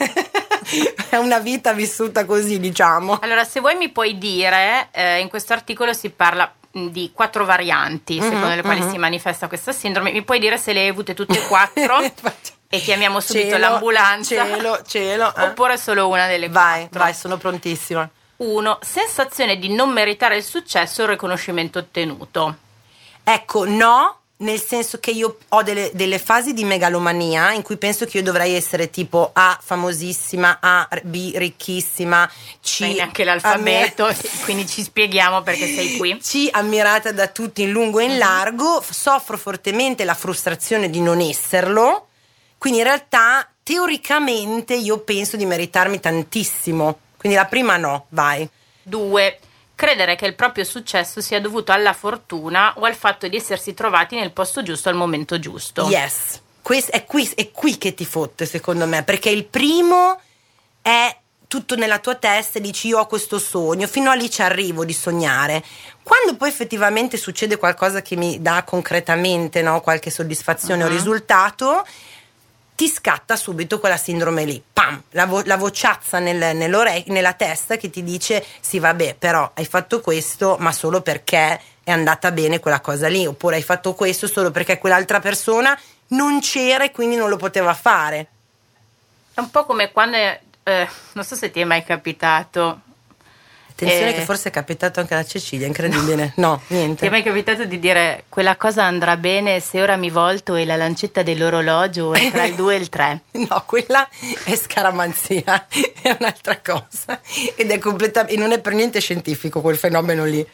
è 1.09 1.17
una 1.17 1.37
vita 1.37 1.73
vissuta 1.73 2.25
così, 2.25 2.59
diciamo. 2.59 3.19
allora 3.21 3.43
se 3.43 3.59
vuoi 3.59 3.75
mi 3.75 3.89
puoi 3.89 4.17
dire 4.17 4.87
eh, 4.91 5.19
in 5.19 5.27
questo 5.29 5.53
articolo 5.53 5.93
si 5.93 6.09
parla 6.09 6.51
di 6.71 7.11
quattro 7.13 7.45
varianti 7.45 8.19
secondo 8.19 8.47
le 8.47 8.61
quali 8.63 8.81
si 8.89 8.97
manifesta 8.97 9.47
questa 9.47 9.71
sindrome 9.73 10.11
mi 10.11 10.23
puoi 10.23 10.39
dire 10.39 10.57
se 10.57 10.73
le 10.73 10.79
hai 10.79 10.87
avute 10.87 11.13
tutte 11.13 11.37
e 11.37 11.45
quattro 11.47 11.99
e 12.69 12.79
chiamiamo 12.79 13.19
subito 13.19 13.49
Cielo, 13.49 13.57
l'ambulanza 13.57 14.45
Cielo, 14.45 14.81
cielo. 14.87 15.35
eh. 15.35 15.43
oppure 15.43 15.77
solo 15.77 16.07
una 16.07 16.25
delle 16.27 16.47
Vai, 16.49 16.79
quattro 16.81 16.99
vai, 16.99 17.13
sono 17.13 17.37
prontissima. 17.37 18.09
1. 18.37 18.79
Sensazione 18.81 19.57
di 19.59 19.71
non 19.71 19.91
meritare 19.91 20.37
il 20.37 20.43
successo 20.43 21.01
o 21.01 21.03
il 21.03 21.11
riconoscimento 21.11 21.77
ottenuto. 21.77 22.55
Ecco, 23.23 23.65
no, 23.67 24.20
nel 24.41 24.61
senso 24.61 24.99
che 24.99 25.11
io 25.11 25.37
ho 25.49 25.63
delle, 25.63 25.91
delle 25.93 26.19
fasi 26.19 26.53
di 26.53 26.63
megalomania 26.63 27.51
in 27.53 27.61
cui 27.61 27.77
penso 27.77 28.05
che 28.05 28.17
io 28.17 28.23
dovrei 28.23 28.53
essere 28.53 28.89
tipo 28.89 29.31
A, 29.33 29.57
famosissima, 29.61 30.57
A, 30.59 30.87
B, 31.03 31.31
ricchissima, 31.35 32.29
C, 32.61 32.67
Sai 32.67 32.93
neanche 32.93 33.23
l'alfabeto, 33.23 34.05
ammir- 34.05 34.43
quindi 34.43 34.67
ci 34.67 34.83
spieghiamo 34.83 35.41
perché 35.41 35.65
sei 35.73 35.97
qui. 35.97 36.17
C, 36.21 36.49
ammirata 36.51 37.11
da 37.11 37.27
tutti 37.27 37.61
in 37.61 37.71
lungo 37.71 37.99
e 37.99 38.05
in 38.05 38.17
largo, 38.17 38.81
f- 38.81 38.91
soffro 38.91 39.37
fortemente 39.37 40.03
la 40.05 40.15
frustrazione 40.15 40.89
di 40.89 41.01
non 41.01 41.19
esserlo, 41.19 42.07
quindi 42.57 42.79
in 42.79 42.85
realtà 42.85 43.47
teoricamente 43.63 44.73
io 44.73 44.99
penso 44.99 45.37
di 45.37 45.45
meritarmi 45.45 45.99
tantissimo, 45.99 46.99
quindi 47.17 47.37
la 47.37 47.45
prima 47.45 47.77
no, 47.77 48.05
vai. 48.09 48.47
2. 48.83 49.39
Credere 49.81 50.15
che 50.15 50.27
il 50.27 50.35
proprio 50.35 50.63
successo 50.63 51.21
sia 51.21 51.41
dovuto 51.41 51.71
alla 51.71 51.93
fortuna 51.93 52.75
o 52.77 52.83
al 52.83 52.93
fatto 52.93 53.27
di 53.27 53.35
essersi 53.35 53.73
trovati 53.73 54.13
nel 54.13 54.31
posto 54.31 54.61
giusto 54.61 54.89
al 54.89 54.95
momento 54.95 55.39
giusto. 55.39 55.87
Yes. 55.89 56.39
È, 56.91 57.03
qui, 57.03 57.31
è 57.33 57.49
qui 57.49 57.79
che 57.79 57.95
ti 57.95 58.05
fotte, 58.05 58.45
secondo 58.45 58.85
me, 58.85 59.01
perché 59.01 59.31
il 59.31 59.43
primo 59.45 60.21
è 60.83 61.17
tutto 61.47 61.75
nella 61.75 61.97
tua 61.97 62.13
testa 62.13 62.59
e 62.59 62.61
dici 62.61 62.89
io 62.89 62.99
ho 62.99 63.07
questo 63.07 63.39
sogno, 63.39 63.87
fino 63.87 64.11
a 64.11 64.13
lì 64.13 64.29
ci 64.29 64.43
arrivo 64.43 64.85
di 64.85 64.93
sognare. 64.93 65.63
Quando 66.03 66.35
poi 66.37 66.49
effettivamente 66.49 67.17
succede 67.17 67.57
qualcosa 67.57 68.03
che 68.03 68.15
mi 68.15 68.39
dà 68.39 68.63
concretamente 68.63 69.63
no, 69.63 69.81
qualche 69.81 70.11
soddisfazione 70.11 70.83
o 70.83 70.87
Mhm. 70.87 70.93
risultato, 70.93 71.87
ti 72.81 72.89
scatta 72.89 73.35
subito 73.35 73.79
quella 73.79 73.95
sindrome 73.95 74.43
lì, 74.43 74.59
pam, 74.73 75.03
la, 75.11 75.27
vo- 75.27 75.43
la 75.45 75.55
vociazza 75.55 76.17
nel- 76.17 76.55
nella 76.55 77.33
testa 77.33 77.77
che 77.77 77.91
ti 77.91 78.01
dice 78.01 78.43
sì 78.59 78.79
vabbè 78.79 79.17
però 79.19 79.51
hai 79.53 79.67
fatto 79.67 80.01
questo 80.01 80.55
ma 80.57 80.71
solo 80.71 81.01
perché 81.01 81.61
è 81.83 81.91
andata 81.91 82.31
bene 82.31 82.59
quella 82.59 82.79
cosa 82.79 83.07
lì, 83.07 83.27
oppure 83.27 83.57
hai 83.57 83.61
fatto 83.61 83.93
questo 83.93 84.25
solo 84.25 84.49
perché 84.49 84.79
quell'altra 84.79 85.19
persona 85.19 85.79
non 86.07 86.39
c'era 86.39 86.83
e 86.83 86.89
quindi 86.89 87.17
non 87.17 87.29
lo 87.29 87.37
poteva 87.37 87.75
fare. 87.75 88.27
È 89.35 89.39
un 89.41 89.51
po' 89.51 89.63
come 89.67 89.91
quando, 89.91 90.17
eh, 90.17 90.89
non 91.11 91.23
so 91.23 91.35
se 91.35 91.51
ti 91.51 91.59
è 91.59 91.65
mai 91.65 91.83
capitato, 91.83 92.81
Attenzione 93.85 94.11
Eh. 94.11 94.13
che 94.15 94.21
forse 94.25 94.49
è 94.49 94.51
capitato 94.51 94.99
anche 94.99 95.13
alla 95.13 95.25
Cecilia, 95.25 95.65
incredibile. 95.67 96.33
No, 96.35 96.61
ti 96.67 96.73
è 96.73 96.77
niente. 96.77 97.09
mai 97.09 97.23
capitato 97.23 97.65
di 97.65 97.79
dire 97.79 98.25
quella 98.29 98.55
cosa 98.55 98.83
andrà 98.83 99.17
bene 99.17 99.59
se 99.59 99.81
ora 99.81 99.95
mi 99.95 100.09
volto 100.09 100.55
e 100.55 100.65
la 100.65 100.75
lancetta 100.75 101.23
dell'orologio 101.23 102.13
è 102.13 102.29
tra 102.31 102.43
il 102.45 102.55
2 102.55 102.75
e 102.75 102.77
il 102.77 102.89
3? 102.89 103.21
No, 103.49 103.63
quella 103.65 104.07
è 104.43 104.55
scaramanzia, 104.55 105.67
è 106.01 106.15
un'altra 106.19 106.59
cosa. 106.61 107.19
Ed 107.55 107.71
è 107.71 107.79
completamente, 107.79 108.33
e 108.35 108.37
non 108.37 108.51
è 108.51 108.59
per 108.59 108.73
niente 108.73 108.99
scientifico 108.99 109.61
quel 109.61 109.77
fenomeno 109.77 110.25
lì, 110.25 110.45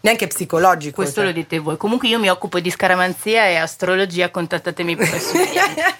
neanche 0.00 0.26
psicologico. 0.26 0.96
Questo 0.96 1.20
cioè. 1.20 1.24
lo 1.24 1.32
dite 1.32 1.58
voi. 1.58 1.76
Comunque 1.76 2.08
io 2.08 2.18
mi 2.18 2.28
occupo 2.28 2.60
di 2.60 2.70
scaramanzia 2.70 3.46
e 3.46 3.56
astrologia, 3.56 4.30
contattatemi 4.30 4.94
DM. 4.94 5.06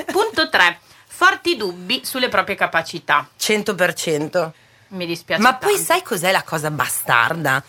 Punto 0.13 0.49
3. 0.51 0.79
Forti 1.07 1.57
dubbi 1.57 2.03
sulle 2.05 2.29
proprie 2.29 2.57
capacità. 2.57 3.27
100%. 3.41 4.51
Mi 4.89 5.07
dispiace. 5.07 5.43
Ma 5.43 5.55
poi 5.55 5.75
tanto. 5.75 5.85
sai 5.87 6.03
cos'è 6.03 6.31
la 6.33 6.43
cosa 6.43 6.71
bastarda? 6.71 7.63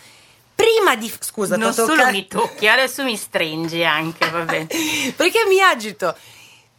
Prima 0.54 0.96
di... 0.96 1.12
Scusa, 1.20 1.56
non 1.56 1.72
solo 1.72 1.94
toccato- 1.94 2.10
mi 2.10 2.26
tocchi, 2.26 2.68
adesso 2.68 3.04
mi 3.04 3.16
stringi 3.16 3.84
anche, 3.84 4.28
vabbè. 4.28 4.66
Perché 5.16 5.44
mi 5.48 5.60
agito. 5.60 6.16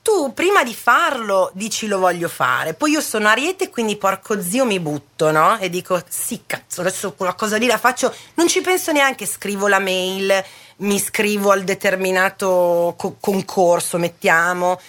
Tu 0.01 0.33
prima 0.33 0.63
di 0.63 0.73
farlo 0.73 1.51
dici 1.53 1.85
lo 1.85 1.99
voglio 1.99 2.29
fare, 2.29 2.73
poi 2.73 2.91
io 2.91 3.01
sono 3.01 3.27
Ariete 3.27 3.69
quindi 3.69 3.97
porco 3.97 4.41
zio 4.41 4.65
mi 4.65 4.79
butto, 4.79 5.29
no? 5.29 5.59
E 5.59 5.69
dico 5.69 6.01
sì 6.07 6.43
cazzo, 6.45 6.81
adesso 6.81 7.13
quella 7.13 7.33
cosa 7.33 7.57
lì 7.57 7.67
la 7.67 7.77
faccio, 7.77 8.13
non 8.35 8.47
ci 8.47 8.61
penso 8.61 8.93
neanche, 8.93 9.25
scrivo 9.25 9.67
la 9.67 9.79
mail, 9.79 10.43
mi 10.77 10.95
iscrivo 10.95 11.51
al 11.51 11.63
determinato 11.65 12.95
co- 12.97 13.17
concorso, 13.19 13.97
mettiamo, 13.97 14.79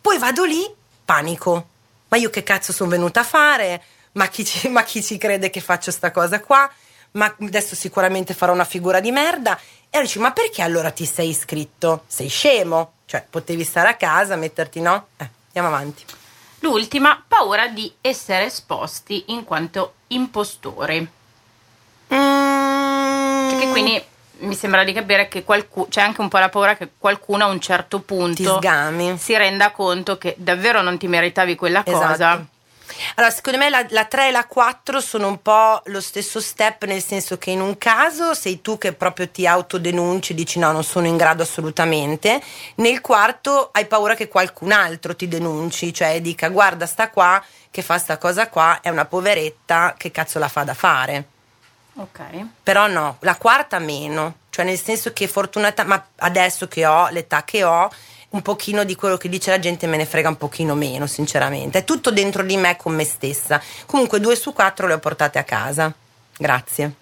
poi 0.00 0.18
vado 0.18 0.44
lì, 0.44 0.62
panico, 1.02 1.66
ma 2.08 2.16
io 2.18 2.28
che 2.28 2.42
cazzo 2.42 2.72
sono 2.72 2.90
venuta 2.90 3.20
a 3.20 3.24
fare? 3.24 3.82
Ma 4.12 4.26
chi 4.28 4.44
ci, 4.44 4.68
ma 4.68 4.82
chi 4.82 5.02
ci 5.02 5.18
crede 5.18 5.50
che 5.50 5.60
faccio 5.60 5.90
sta 5.90 6.10
cosa 6.10 6.40
qua? 6.40 6.70
Ma 7.12 7.34
adesso 7.40 7.74
sicuramente 7.74 8.34
farò 8.34 8.52
una 8.52 8.64
figura 8.64 9.00
di 9.00 9.10
merda. 9.10 9.56
E 9.56 9.96
allora 9.96 10.02
dici, 10.04 10.18
ma 10.18 10.32
perché 10.32 10.62
allora 10.62 10.90
ti 10.90 11.06
sei 11.06 11.30
iscritto? 11.30 12.04
Sei 12.06 12.28
scemo? 12.28 12.92
Cioè, 13.06 13.24
potevi 13.28 13.64
stare 13.64 13.88
a 13.88 13.94
casa, 13.94 14.36
metterti 14.36 14.80
no? 14.80 15.08
Eh, 15.16 15.28
andiamo 15.46 15.68
avanti. 15.68 16.04
L'ultima, 16.60 17.22
paura 17.26 17.68
di 17.68 17.90
essere 18.00 18.46
esposti 18.46 19.24
in 19.28 19.44
quanto 19.44 19.94
impostori. 20.08 21.08
Mm, 22.12 23.50
Cioè 23.50 23.58
che 23.58 23.68
quindi 23.70 24.02
mi 24.40 24.54
sembra 24.54 24.84
di 24.84 24.92
capire 24.92 25.28
che 25.28 25.44
qualcuno, 25.44 25.86
c'è 25.88 26.00
anche 26.00 26.20
un 26.20 26.28
po' 26.28 26.38
la 26.38 26.48
paura 26.48 26.76
che 26.76 26.90
qualcuno 26.98 27.44
a 27.44 27.48
un 27.48 27.60
certo 27.60 28.00
punto 28.00 28.42
si 29.18 29.36
renda 29.36 29.70
conto 29.70 30.18
che 30.18 30.34
davvero 30.38 30.80
non 30.82 30.98
ti 30.98 31.06
meritavi 31.06 31.54
quella 31.54 31.82
cosa. 31.82 32.46
Allora, 33.16 33.32
secondo 33.32 33.58
me 33.58 33.68
la, 33.68 33.84
la 33.90 34.04
3 34.04 34.28
e 34.28 34.30
la 34.30 34.46
4 34.46 35.00
sono 35.00 35.28
un 35.28 35.42
po' 35.42 35.80
lo 35.86 36.00
stesso 36.00 36.40
step, 36.40 36.84
nel 36.84 37.02
senso 37.02 37.38
che 37.38 37.50
in 37.50 37.60
un 37.60 37.78
caso 37.78 38.34
sei 38.34 38.60
tu 38.60 38.78
che 38.78 38.92
proprio 38.92 39.28
ti 39.28 39.46
autodenunci, 39.46 40.34
dici 40.34 40.58
no, 40.58 40.72
non 40.72 40.84
sono 40.84 41.06
in 41.06 41.16
grado 41.16 41.42
assolutamente. 41.42 42.40
Nel 42.76 43.00
quarto 43.00 43.70
hai 43.72 43.86
paura 43.86 44.14
che 44.14 44.28
qualcun 44.28 44.72
altro 44.72 45.16
ti 45.16 45.28
denunci, 45.28 45.92
cioè 45.92 46.20
dica 46.20 46.48
guarda 46.48 46.86
sta 46.86 47.10
qua 47.10 47.42
che 47.70 47.82
fa 47.82 47.98
sta 47.98 48.18
cosa 48.18 48.48
qua, 48.48 48.80
è 48.80 48.88
una 48.88 49.04
poveretta, 49.04 49.94
che 49.96 50.10
cazzo 50.10 50.38
la 50.38 50.48
fa 50.48 50.64
da 50.64 50.74
fare. 50.74 51.24
Ok. 51.94 52.20
Però 52.62 52.86
no, 52.86 53.16
la 53.20 53.36
quarta 53.36 53.78
meno, 53.78 54.38
cioè 54.50 54.64
nel 54.64 54.80
senso 54.80 55.12
che 55.12 55.26
fortunata, 55.26 55.84
ma 55.84 56.04
adesso 56.16 56.68
che 56.68 56.86
ho 56.86 57.08
l'età 57.08 57.44
che 57.44 57.64
ho, 57.64 57.90
un 58.30 58.42
pochino 58.42 58.84
di 58.84 58.94
quello 58.94 59.16
che 59.16 59.28
dice 59.28 59.50
la 59.50 59.58
gente 59.58 59.86
me 59.86 59.96
ne 59.96 60.04
frega 60.04 60.28
un 60.28 60.36
pochino 60.36 60.74
meno, 60.74 61.06
sinceramente. 61.06 61.78
È 61.78 61.84
tutto 61.84 62.10
dentro 62.10 62.42
di 62.42 62.56
me 62.56 62.76
con 62.76 62.94
me 62.94 63.04
stessa. 63.04 63.60
Comunque 63.86 64.20
due 64.20 64.36
su 64.36 64.52
quattro 64.52 64.86
le 64.86 64.94
ho 64.94 64.98
portate 64.98 65.38
a 65.38 65.44
casa. 65.44 65.92
Grazie. 66.36 66.92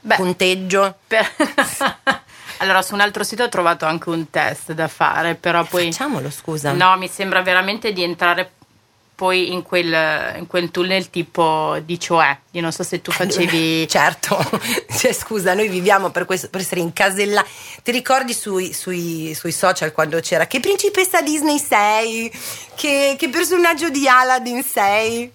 Beh, 0.00 0.16
Punteggio. 0.16 0.96
per- 1.06 1.30
allora 2.58 2.82
su 2.82 2.94
un 2.94 3.00
altro 3.00 3.22
sito 3.24 3.44
ho 3.44 3.48
trovato 3.48 3.84
anche 3.84 4.08
un 4.08 4.30
test 4.30 4.72
da 4.72 4.88
fare, 4.88 5.34
però 5.34 5.64
poi... 5.64 5.92
Facciamolo, 5.92 6.30
scusa. 6.30 6.72
No, 6.72 6.96
mi 6.96 7.08
sembra 7.08 7.42
veramente 7.42 7.92
di 7.92 8.02
entrare 8.02 8.50
poi 9.14 9.52
in 9.52 9.62
quel, 9.62 10.36
in 10.38 10.46
quel 10.46 10.70
tunnel 10.70 11.10
tipo 11.10 11.78
di 11.84 11.98
cioè. 12.00 12.36
Io 12.52 12.60
non 12.60 12.72
so 12.72 12.82
se 12.82 13.00
tu 13.00 13.10
facevi... 13.12 13.86
Certo, 13.90 14.38
cioè, 14.98 15.12
scusa, 15.12 15.54
noi 15.54 15.68
viviamo 15.68 16.10
per, 16.10 16.24
questo, 16.24 16.48
per 16.48 16.60
essere 16.60 16.80
incasellati. 16.80 17.50
Ti 17.82 17.90
ricordi 17.90 18.32
sui, 18.34 18.72
sui- 18.72 19.34
sui 19.34 19.52
social 19.52 19.92
quando 19.92 20.18
c'era 20.20 20.46
che 20.46 20.60
principessa 20.60 21.20
Disney 21.22 21.58
sei? 21.58 22.32
Che, 22.74 23.16
che 23.18 23.28
personaggio 23.28 23.90
di 23.90 24.08
Aladdin 24.08 24.62
sei? 24.62 25.32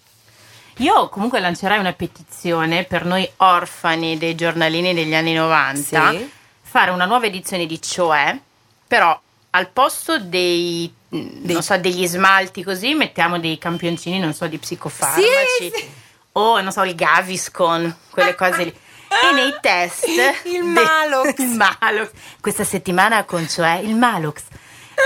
Io 0.78 1.10
comunque 1.10 1.40
lancerei 1.40 1.80
una 1.80 1.94
petizione 1.94 2.84
per 2.84 3.04
noi 3.06 3.28
orfani 3.38 4.18
dei 4.18 4.36
giornalini 4.36 4.94
degli 4.94 5.16
anni 5.16 5.34
90, 5.34 6.10
Sì. 6.12 6.30
fare 6.62 6.92
una 6.92 7.06
nuova 7.06 7.26
edizione 7.26 7.66
di 7.66 7.82
Cioè, 7.82 8.40
però 8.88 9.20
al 9.52 9.70
posto 9.70 10.20
dei, 10.20 10.94
non 11.10 11.62
so, 11.64 11.78
degli 11.78 12.06
smalti 12.08 12.64
così 12.64 12.94
mettiamo 12.94 13.40
dei 13.40 13.58
campioncini, 13.58 14.20
non 14.20 14.34
so, 14.34 14.48
di 14.48 14.58
psicofarmaci 14.58 15.24
Sì, 15.60 15.72
sì. 15.74 15.90
o 16.34 16.60
non 16.62 16.72
so, 16.72 16.84
il 16.84 16.96
Gaviscon, 16.96 17.96
quelle 18.10 18.36
cose 18.36 18.64
lì. 18.64 18.76
E 19.10 19.34
nei 19.34 19.56
test 19.62 20.06
Il 20.44 20.64
Malox. 20.64 21.34
il 21.40 21.56
Malox. 21.56 22.10
Questa 22.42 22.64
settimana 22.66 23.24
con 23.24 23.48
Cioè 23.48 23.80
il 23.84 23.96
Malox. 23.96 24.44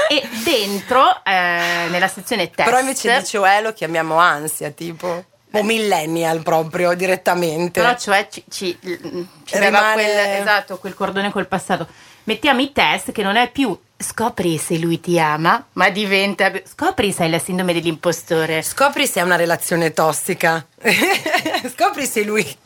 E 0.10 0.28
dentro, 0.44 1.24
eh, 1.24 1.88
nella 1.90 2.08
sezione 2.08 2.50
test, 2.50 2.68
Però 2.68 2.80
invece 2.80 3.20
di 3.20 3.26
cioè 3.26 3.62
lo 3.62 3.74
chiamiamo 3.74 4.16
ansia, 4.18 4.72
tipo. 4.72 5.26
O 5.54 5.64
millennial 5.64 6.42
proprio, 6.42 6.94
direttamente. 6.94 7.82
Però 7.82 7.96
cioè 7.98 8.28
ci, 8.32 8.42
ci, 8.50 8.78
ci 8.80 9.58
Rimane- 9.60 9.94
quel, 9.94 10.18
esatto, 10.42 10.78
quel 10.78 10.94
cordone 10.96 11.30
col 11.30 11.46
passato. 11.48 11.88
Mettiamo 12.24 12.62
i 12.62 12.72
test 12.72 13.12
che 13.12 13.22
non 13.22 13.36
è 13.36 13.52
più 13.52 13.78
scopri 14.02 14.58
se 14.58 14.78
lui 14.78 15.00
ti 15.00 15.20
ama, 15.20 15.66
ma 15.74 15.90
diventa 15.90 16.52
scopri 16.66 17.12
se 17.12 17.24
hai 17.24 17.30
la 17.30 17.40
sindrome 17.40 17.74
dell'impostore. 17.74 18.62
Scopri 18.62 19.08
se 19.08 19.20
è 19.20 19.24
una 19.24 19.36
relazione 19.36 19.94
tossica. 19.94 20.66
Scopri 21.76 22.06
se 22.06 22.24
lui 22.24 22.58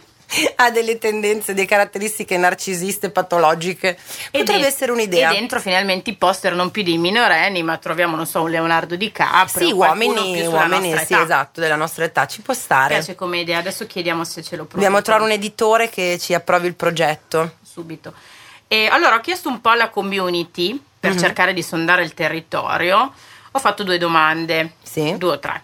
ha 0.56 0.72
delle 0.72 0.98
tendenze, 0.98 1.54
delle 1.54 1.68
caratteristiche 1.68 2.36
narcisiste 2.38 3.10
patologiche. 3.12 3.98
Potrebbe 4.32 4.62
de- 4.62 4.66
essere 4.68 4.92
un'idea. 4.92 5.30
E 5.32 5.36
dentro 5.36 5.60
finalmente 5.60 6.10
i 6.10 6.16
poster 6.16 6.54
non 6.56 6.72
più 6.72 6.82
dei 6.84 6.98
minorenni, 6.98 7.62
ma 7.64 7.78
troviamo, 7.78 8.16
non 8.16 8.26
so, 8.26 8.42
un 8.42 8.50
Leonardo 8.50 8.96
DiCaprio. 8.96 9.68
Sì, 9.68 9.74
qualcuno 9.74 10.14
più 10.14 10.22
uomini, 10.22 10.46
uomini 10.48 10.98
sì, 10.98 11.14
età. 11.14 11.24
esatto, 11.24 11.60
della 11.62 11.76
nostra 11.76 12.06
età, 12.06 12.26
ci 12.26 12.42
può 12.42 12.54
Mi 12.54 12.60
stare. 12.60 12.94
piace 12.96 13.16
come 13.16 13.38
idea, 13.40 13.60
adesso 13.60 13.86
chiediamo 13.86 14.24
se 14.24 14.42
ce 14.42 14.56
lo 14.56 14.66
producono. 14.66 14.82
Dobbiamo 14.82 15.02
trovare 15.02 15.24
un 15.26 15.32
editore 15.32 15.90
che 15.90 16.18
ci 16.20 16.34
approvi 16.34 16.68
il 16.68 16.76
progetto. 16.76 17.58
subito. 17.64 18.14
E 18.68 18.88
allora 18.88 19.16
ho 19.18 19.22
chiesto 19.22 19.48
un 19.48 19.62
po' 19.62 19.70
alla 19.70 19.90
community 19.90 20.82
per 21.06 21.14
Mhm. 21.14 21.20
cercare 21.20 21.54
di 21.54 21.62
sondare 21.62 22.04
il 22.04 22.14
territorio. 22.16 23.14
Ho 23.52 23.60
fatto 23.60 23.84
due 23.84 23.98
domande, 24.00 24.74
Sì. 24.82 25.16
due 25.18 25.34
o 25.34 25.40
tre. 25.40 25.64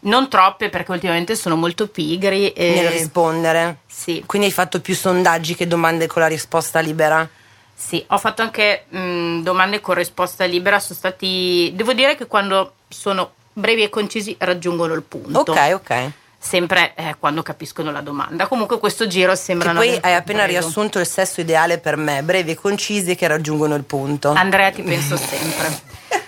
Non 0.00 0.28
troppe 0.28 0.68
perché 0.68 0.90
ultimamente 0.90 1.36
sono 1.36 1.54
molto 1.56 1.86
pigri. 1.86 2.52
E... 2.52 2.72
Nel 2.74 2.90
rispondere. 2.90 3.78
Sì, 3.86 4.22
Quindi 4.26 4.48
hai 4.48 4.52
fatto 4.54 4.80
più 4.80 4.94
sondaggi 4.94 5.54
che 5.54 5.66
domande 5.66 6.06
con 6.06 6.22
la 6.22 6.28
risposta 6.28 6.80
libera? 6.80 7.28
sì, 7.74 8.04
ho 8.08 8.18
fatto 8.18 8.42
anche 8.42 8.84
mh, 8.88 9.40
domande 9.42 9.80
con 9.80 9.94
risposta 9.94 10.44
libera. 10.44 10.78
Sono 10.80 10.98
stati. 10.98 11.70
Devo 11.74 11.92
dire 11.94 12.14
che 12.16 12.26
quando 12.26 12.74
sono 12.88 13.32
brevi 13.52 13.82
e 13.84 13.88
concisi 13.88 14.34
raggiungono 14.38 14.92
il 14.94 15.02
punto. 15.02 15.38
Ok, 15.52 15.70
ok. 15.74 16.10
Sempre 16.42 16.94
eh, 16.94 17.16
quando 17.18 17.42
capiscono 17.42 17.92
la 17.92 18.00
domanda. 18.00 18.46
Comunque 18.46 18.78
questo 18.78 19.06
giro 19.06 19.32
Che 19.32 19.36
sembra. 19.36 19.72
poi 19.72 19.98
hai 20.00 20.14
appena 20.14 20.46
riassunto 20.46 20.98
il 20.98 21.06
sesso 21.06 21.42
ideale 21.42 21.76
per 21.78 21.96
me, 21.96 22.22
brevi 22.22 22.52
e 22.52 22.54
concisi 22.54 23.14
che 23.14 23.26
raggiungono 23.26 23.74
il 23.74 23.84
punto. 23.84 24.30
Andrea, 24.30 24.70
ti 24.70 24.82
penso 24.82 25.18
sempre. 25.18 25.68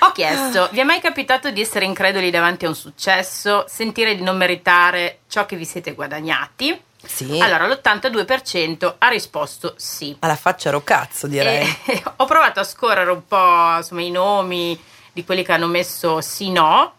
Ho 0.00 0.12
chiesto, 0.12 0.68
vi 0.72 0.80
è 0.80 0.84
mai 0.84 1.00
capitato 1.00 1.50
di 1.50 1.60
essere 1.60 1.84
increduli 1.84 2.30
davanti 2.30 2.64
a 2.64 2.68
un 2.68 2.74
successo, 2.74 3.66
sentire 3.68 4.14
di 4.16 4.22
non 4.22 4.36
meritare 4.38 5.20
ciò 5.28 5.44
che 5.44 5.56
vi 5.56 5.64
siete 5.66 5.92
guadagnati? 5.94 6.80
Sì. 7.04 7.38
Allora, 7.40 7.66
l'82% 7.66 8.94
ha 8.98 9.08
risposto 9.08 9.74
sì. 9.76 10.16
Alla 10.20 10.36
faccia 10.36 10.68
ero 10.68 10.82
cazzo, 10.82 11.26
direi. 11.26 11.66
E 11.84 12.02
ho 12.16 12.24
provato 12.24 12.60
a 12.60 12.64
scorrere 12.64 13.10
un 13.10 13.26
po' 13.26 13.76
insomma, 13.76 14.00
i 14.02 14.10
nomi 14.10 14.80
di 15.12 15.24
quelli 15.24 15.44
che 15.44 15.52
hanno 15.52 15.66
messo 15.66 16.20
sì 16.20 16.50
no. 16.50 16.92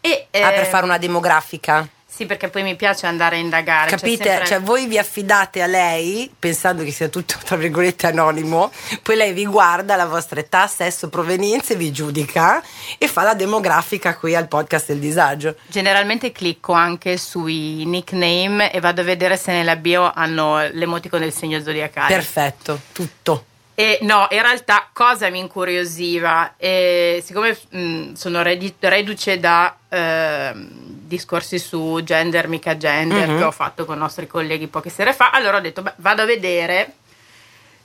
E, 0.00 0.26
Ah, 0.32 0.50
per 0.50 0.60
eh, 0.60 0.64
fare 0.64 0.84
una 0.84 0.98
demografica. 0.98 1.88
Sì, 2.10 2.26
perché 2.26 2.48
poi 2.48 2.64
mi 2.64 2.74
piace 2.74 3.06
andare 3.06 3.36
a 3.36 3.38
indagare. 3.38 3.90
c'è 3.90 3.96
Capite? 3.96 4.24
sempre- 4.24 4.46
Cioè, 4.46 4.60
voi 4.60 4.86
vi 4.88 4.98
affidate 4.98 5.62
a 5.62 5.66
lei 5.66 6.28
pensando 6.36 6.82
che 6.82 6.90
sia 6.90 7.06
tutto, 7.08 7.36
tra 7.44 7.54
virgolette, 7.54 8.08
anonimo, 8.08 8.72
poi 9.02 9.14
lei 9.14 9.32
vi 9.32 9.46
guarda 9.46 9.94
la 9.94 10.06
vostra 10.06 10.40
età, 10.40 10.66
sesso, 10.66 11.08
provenienze, 11.10 11.76
vi 11.76 11.92
giudica 11.92 12.60
e 12.98 13.06
fa 13.06 13.22
la 13.22 13.34
demografica 13.34 14.16
qui 14.16 14.34
al 14.34 14.48
podcast 14.48 14.88
del 14.88 14.98
disagio. 14.98 15.54
Generalmente 15.68 16.32
clicco 16.32 16.72
anche 16.72 17.16
sui 17.18 17.84
nickname 17.84 18.72
e 18.72 18.80
vado 18.80 19.02
a 19.02 19.04
vedere 19.04 19.36
se 19.36 19.52
nella 19.52 19.76
bio 19.76 20.10
hanno 20.12 20.66
l'emoticon 20.72 21.20
del 21.20 21.32
segno 21.32 21.60
zodiacale. 21.62 22.12
Perfetto, 22.14 22.80
tutto. 22.90 23.44
E 23.80 24.00
no, 24.02 24.26
in 24.32 24.42
realtà 24.42 24.88
cosa 24.92 25.30
mi 25.30 25.38
incuriosiva? 25.38 26.54
E 26.56 27.22
siccome 27.24 27.56
mh, 27.70 28.14
sono 28.14 28.42
redi- 28.42 28.74
reduce 28.80 29.38
da 29.38 29.72
ehm, 29.88 30.68
discorsi 31.06 31.60
su 31.60 32.00
gender, 32.02 32.48
mica 32.48 32.76
gender, 32.76 33.28
Mhm. 33.28 33.36
che 33.38 33.44
ho 33.44 33.52
fatto 33.52 33.84
con 33.84 33.94
i 33.94 34.00
nostri 34.00 34.26
colleghi 34.26 34.66
poche 34.66 34.90
sere 34.90 35.12
fa, 35.14 35.30
allora 35.30 35.58
ho 35.58 35.60
detto, 35.60 35.82
beh, 35.82 35.92
vado 35.98 36.22
a 36.22 36.24
vedere 36.24 36.94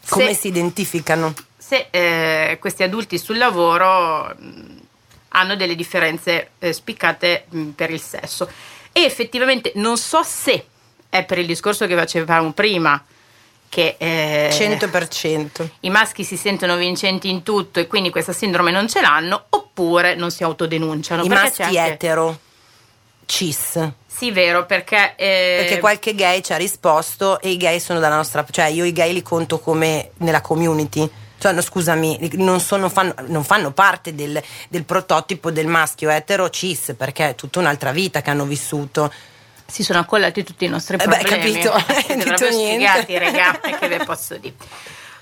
Come 0.09 0.29
se, 0.29 0.33
si 0.33 0.47
identificano? 0.47 1.31
se, 1.55 1.85
eh, 1.91 2.57
questi 2.59 2.81
adulti 2.81 3.19
sul 3.19 3.37
lavoro 3.37 4.33
mh, 4.35 4.77
hanno 5.29 5.55
delle 5.55 5.75
differenze 5.75 6.49
eh, 6.57 6.73
spiccate 6.73 7.45
mh, 7.49 7.63
per 7.69 7.91
il 7.91 8.01
sesso. 8.01 8.49
E 8.91 9.01
effettivamente 9.03 9.73
non 9.75 9.97
so 9.97 10.23
se 10.23 10.65
è 11.07 11.23
per 11.23 11.37
il 11.37 11.45
discorso 11.45 11.85
che 11.85 11.95
facevamo 11.95 12.51
prima, 12.51 12.99
che 13.73 13.95
eh, 13.97 14.49
100%. 14.51 15.67
i 15.79 15.89
maschi 15.89 16.23
si 16.23 16.37
sentono 16.37 16.75
vincenti 16.75 17.27
in 17.27 17.41
tutto 17.41 17.79
e 17.79 17.87
quindi 17.87 18.11
questa 18.11 18.31
sindrome 18.31 18.69
non 18.69 18.87
ce 18.87 19.01
l'hanno, 19.01 19.45
oppure 19.49 20.13
non 20.13 20.29
si 20.29 20.43
autodenunciano. 20.43 21.23
I 21.23 21.27
maschi 21.27 21.63
anche- 21.63 21.83
etero, 21.93 22.39
cis. 23.25 23.89
Sì, 24.05 24.29
vero, 24.29 24.67
perché... 24.67 25.15
eh, 25.15 25.55
Perché 25.61 25.79
qualche 25.79 26.13
gay 26.13 26.43
ci 26.43 26.53
ha 26.53 26.57
risposto 26.57 27.39
e 27.41 27.49
i 27.49 27.57
gay 27.57 27.79
sono 27.79 27.97
dalla 27.99 28.15
nostra... 28.17 28.45
Cioè 28.47 28.65
io 28.65 28.85
i 28.85 28.91
gay 28.93 29.11
li 29.11 29.23
conto 29.23 29.57
come 29.57 30.11
nella 30.17 30.41
community. 30.41 31.09
Cioè, 31.39 31.51
no, 31.51 31.61
scusami, 31.61 32.29
non, 32.33 32.59
sono- 32.59 32.89
fanno, 32.89 33.15
non 33.25 33.43
fanno 33.43 33.71
parte 33.71 34.13
del, 34.13 34.39
del 34.69 34.83
prototipo 34.83 35.49
del 35.49 35.65
maschio 35.65 36.11
etero 36.11 36.51
cis 36.51 36.93
perché 36.95 37.29
è 37.29 37.35
tutta 37.35 37.57
un'altra 37.57 37.91
vita 37.91 38.21
che 38.21 38.29
hanno 38.29 38.45
vissuto. 38.45 39.11
Si 39.65 39.83
sono 39.83 39.99
accollati 39.99 40.43
tutti 40.43 40.65
i 40.65 40.69
nostri 40.69 40.95
Eh 40.95 41.05
beh, 41.05 41.17
problemi. 41.19 41.53
capito, 41.59 41.77
Siete 42.05 42.15
detto 42.23 42.49
niente. 42.49 43.07
e 43.07 43.77
che 43.79 43.87
ve 43.87 44.03
posso 44.05 44.37
dire. 44.37 44.55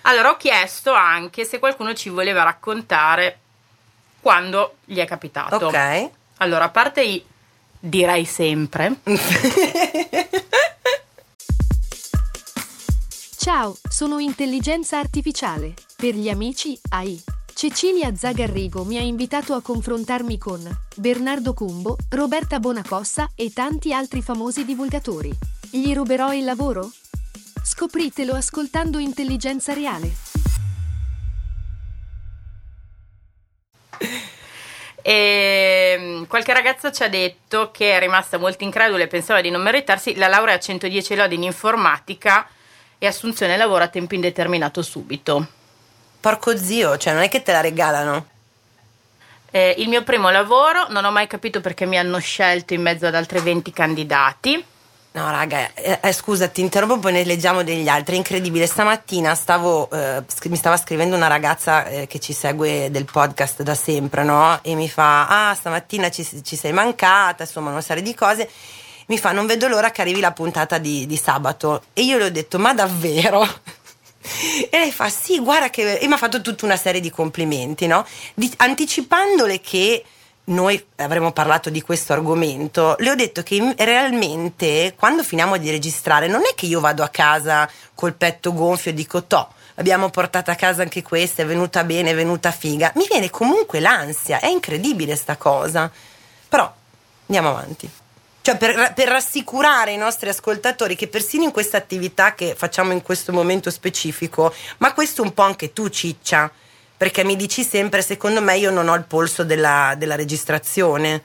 Allora, 0.03 0.31
ho 0.31 0.37
chiesto 0.37 0.93
anche 0.93 1.45
se 1.45 1.59
qualcuno 1.59 1.93
ci 1.93 2.09
voleva 2.09 2.43
raccontare 2.43 3.37
quando 4.19 4.75
gli 4.85 4.97
è 4.97 5.05
capitato. 5.05 5.67
Ok. 5.67 6.09
Allora, 6.37 6.65
a 6.65 6.69
parte 6.69 7.01
i 7.01 7.23
direi 7.79 8.25
sempre, 8.25 8.95
Ciao, 13.37 13.75
sono 13.89 14.19
intelligenza 14.19 14.99
artificiale. 14.99 15.73
Per 15.95 16.13
gli 16.13 16.29
amici 16.29 16.79
AI. 16.89 17.23
Cecilia 17.61 18.15
Zagarrigo 18.15 18.83
mi 18.85 18.97
ha 18.97 19.01
invitato 19.01 19.53
a 19.53 19.61
confrontarmi 19.61 20.39
con 20.39 20.67
Bernardo 20.95 21.53
Cumbo, 21.53 21.95
Roberta 22.09 22.57
Bonacossa 22.59 23.29
e 23.35 23.53
tanti 23.53 23.93
altri 23.93 24.23
famosi 24.23 24.65
divulgatori. 24.65 25.31
Gli 25.69 25.93
ruberò 25.93 26.33
il 26.33 26.43
lavoro? 26.43 26.89
Scopritelo 27.63 28.33
ascoltando 28.33 28.97
Intelligenza 28.97 29.73
Reale. 29.73 30.11
E 35.03 35.95
mm, 35.99 36.23
qualche 36.23 36.53
ragazza 36.53 36.91
ci 36.91 37.03
ha 37.03 37.09
detto 37.09 37.69
che 37.69 37.91
è 37.93 37.99
rimasta 37.99 38.39
molto 38.39 38.63
incredula 38.63 39.03
e 39.03 39.07
pensava 39.07 39.39
di 39.39 39.51
non 39.51 39.61
meritarsi 39.61 40.15
la 40.15 40.27
laurea 40.27 40.55
a 40.55 40.59
110 40.59 41.15
lodi 41.15 41.35
in 41.35 41.43
informatica 41.43 42.47
e 42.97 43.05
assunzione 43.05 43.55
lavoro 43.55 43.83
a 43.83 43.87
tempo 43.87 44.15
indeterminato 44.15 44.81
subito. 44.81 45.59
Porco 46.21 46.55
zio, 46.55 46.97
cioè 46.97 47.13
non 47.13 47.23
è 47.23 47.29
che 47.29 47.41
te 47.41 47.51
la 47.51 47.61
regalano. 47.61 48.27
Eh, 49.49 49.75
il 49.79 49.89
mio 49.89 50.03
primo 50.03 50.29
lavoro, 50.29 50.85
non 50.89 51.03
ho 51.03 51.11
mai 51.11 51.27
capito 51.27 51.59
perché 51.59 51.85
mi 51.85 51.97
hanno 51.97 52.19
scelto 52.19 52.73
in 52.73 52.81
mezzo 52.81 53.07
ad 53.07 53.15
altri 53.15 53.39
20 53.39 53.71
candidati. 53.73 54.65
No, 55.13 55.29
raga, 55.29 55.73
eh, 55.73 55.99
eh, 56.01 56.13
scusa, 56.13 56.47
ti 56.47 56.61
interrompo, 56.61 56.99
poi 56.99 57.11
ne 57.11 57.25
leggiamo 57.25 57.63
degli 57.63 57.89
altri. 57.89 58.13
È 58.13 58.17
incredibile. 58.17 58.65
Stamattina 58.65 59.35
stavo, 59.35 59.89
eh, 59.91 60.23
sc- 60.25 60.45
mi 60.45 60.55
stava 60.55 60.77
scrivendo 60.77 61.17
una 61.17 61.27
ragazza 61.27 61.85
eh, 61.85 62.07
che 62.07 62.19
ci 62.19 62.31
segue 62.31 62.89
del 62.91 63.03
podcast 63.03 63.61
da 63.61 63.75
sempre, 63.75 64.23
no? 64.23 64.59
E 64.61 64.73
mi 64.75 64.87
fa: 64.87 65.49
Ah, 65.49 65.53
stamattina 65.53 66.09
ci, 66.09 66.25
ci 66.43 66.55
sei 66.55 66.71
mancata, 66.71 67.43
insomma, 67.43 67.71
una 67.71 67.81
serie 67.81 68.03
di 68.03 68.15
cose. 68.15 68.49
Mi 69.07 69.17
fa: 69.17 69.33
Non 69.33 69.47
vedo 69.47 69.67
l'ora 69.67 69.91
che 69.91 69.99
arrivi 69.99 70.21
la 70.21 70.31
puntata 70.31 70.77
di, 70.77 71.05
di 71.05 71.17
sabato. 71.17 71.83
E 71.91 72.03
io 72.03 72.17
le 72.17 72.25
ho 72.25 72.31
detto: 72.31 72.57
Ma 72.57 72.73
davvero? 72.73 73.45
E 74.69 74.77
lei 74.77 74.91
fa: 74.91 75.09
Sì, 75.09 75.39
guarda 75.39 75.69
che. 75.69 75.97
E 75.97 76.07
mi 76.07 76.13
ha 76.13 76.17
fatto 76.17 76.41
tutta 76.41 76.65
una 76.65 76.77
serie 76.77 77.01
di 77.01 77.09
complimenti, 77.09 77.87
no? 77.87 78.05
Di- 78.33 78.51
anticipandole 78.57 79.59
che 79.61 80.03
noi 80.43 80.83
avremmo 80.97 81.31
parlato 81.31 81.69
di 81.69 81.81
questo 81.81 82.13
argomento, 82.13 82.95
le 82.99 83.11
ho 83.11 83.15
detto 83.15 83.43
che 83.43 83.73
realmente 83.77 84.95
quando 84.97 85.23
finiamo 85.23 85.57
di 85.57 85.69
registrare 85.69 86.27
non 86.27 86.41
è 86.41 86.55
che 86.55 86.65
io 86.65 86.79
vado 86.79 87.03
a 87.03 87.09
casa 87.09 87.69
col 87.93 88.13
petto 88.13 88.51
gonfio 88.51 88.91
e 88.91 88.93
dico 88.93 89.23
to, 89.23 89.47
abbiamo 89.75 90.09
portato 90.09 90.51
a 90.51 90.55
casa 90.55 90.81
anche 90.81 91.03
questa, 91.03 91.43
è 91.43 91.45
venuta 91.45 91.83
bene, 91.83 92.11
è 92.11 92.15
venuta 92.15 92.51
figa. 92.51 92.91
Mi 92.95 93.05
viene 93.07 93.29
comunque 93.29 93.79
l'ansia, 93.79 94.39
è 94.39 94.47
incredibile 94.47 95.15
sta 95.15 95.37
cosa. 95.37 95.91
Però 96.49 96.71
andiamo 97.27 97.49
avanti. 97.49 97.89
Cioè 98.43 98.57
per, 98.57 98.93
per 98.95 99.07
rassicurare 99.07 99.91
i 99.91 99.97
nostri 99.97 100.29
ascoltatori 100.29 100.95
che 100.95 101.07
persino 101.07 101.43
in 101.43 101.51
questa 101.51 101.77
attività 101.77 102.33
che 102.33 102.55
facciamo 102.55 102.91
in 102.91 103.03
questo 103.03 103.31
momento 103.31 103.69
specifico, 103.69 104.53
ma 104.79 104.93
questo 104.93 105.21
un 105.21 105.33
po' 105.33 105.43
anche 105.43 105.73
tu 105.73 105.89
ciccia, 105.89 106.51
perché 106.97 107.23
mi 107.23 107.35
dici 107.35 107.63
sempre, 107.63 108.01
secondo 108.01 108.41
me 108.41 108.57
io 108.57 108.71
non 108.71 108.87
ho 108.87 108.95
il 108.95 109.03
polso 109.03 109.43
della, 109.43 109.93
della 109.97 110.15
registrazione. 110.15 111.23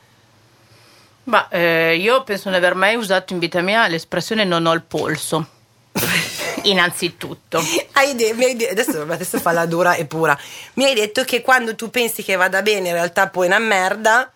Ma 1.25 1.49
eh, 1.49 1.97
io 1.97 2.23
penso 2.23 2.51
di 2.51 2.55
aver 2.57 2.75
mai 2.75 2.95
usato 2.95 3.33
in 3.33 3.39
vita 3.39 3.61
mia 3.61 3.89
l'espressione 3.89 4.45
non 4.45 4.67
ho 4.67 4.73
il 4.73 4.83
polso. 4.83 5.49
Innanzitutto. 6.63 7.63
Hai 7.93 8.15
de- 8.15 8.35
hai 8.39 8.57
de- 8.57 8.69
adesso, 8.69 9.03
adesso 9.03 9.39
fa 9.39 9.53
la 9.53 9.67
dura 9.67 9.95
e 9.95 10.05
pura. 10.05 10.39
Mi 10.75 10.85
hai 10.85 10.95
detto 10.95 11.25
che 11.25 11.41
quando 11.41 11.75
tu 11.75 11.91
pensi 11.91 12.23
che 12.23 12.37
vada 12.37 12.63
bene, 12.63 12.89
in 12.89 12.95
realtà 12.95 13.29
poi 13.29 13.47
è 13.47 13.49
una 13.49 13.59
merda. 13.59 14.31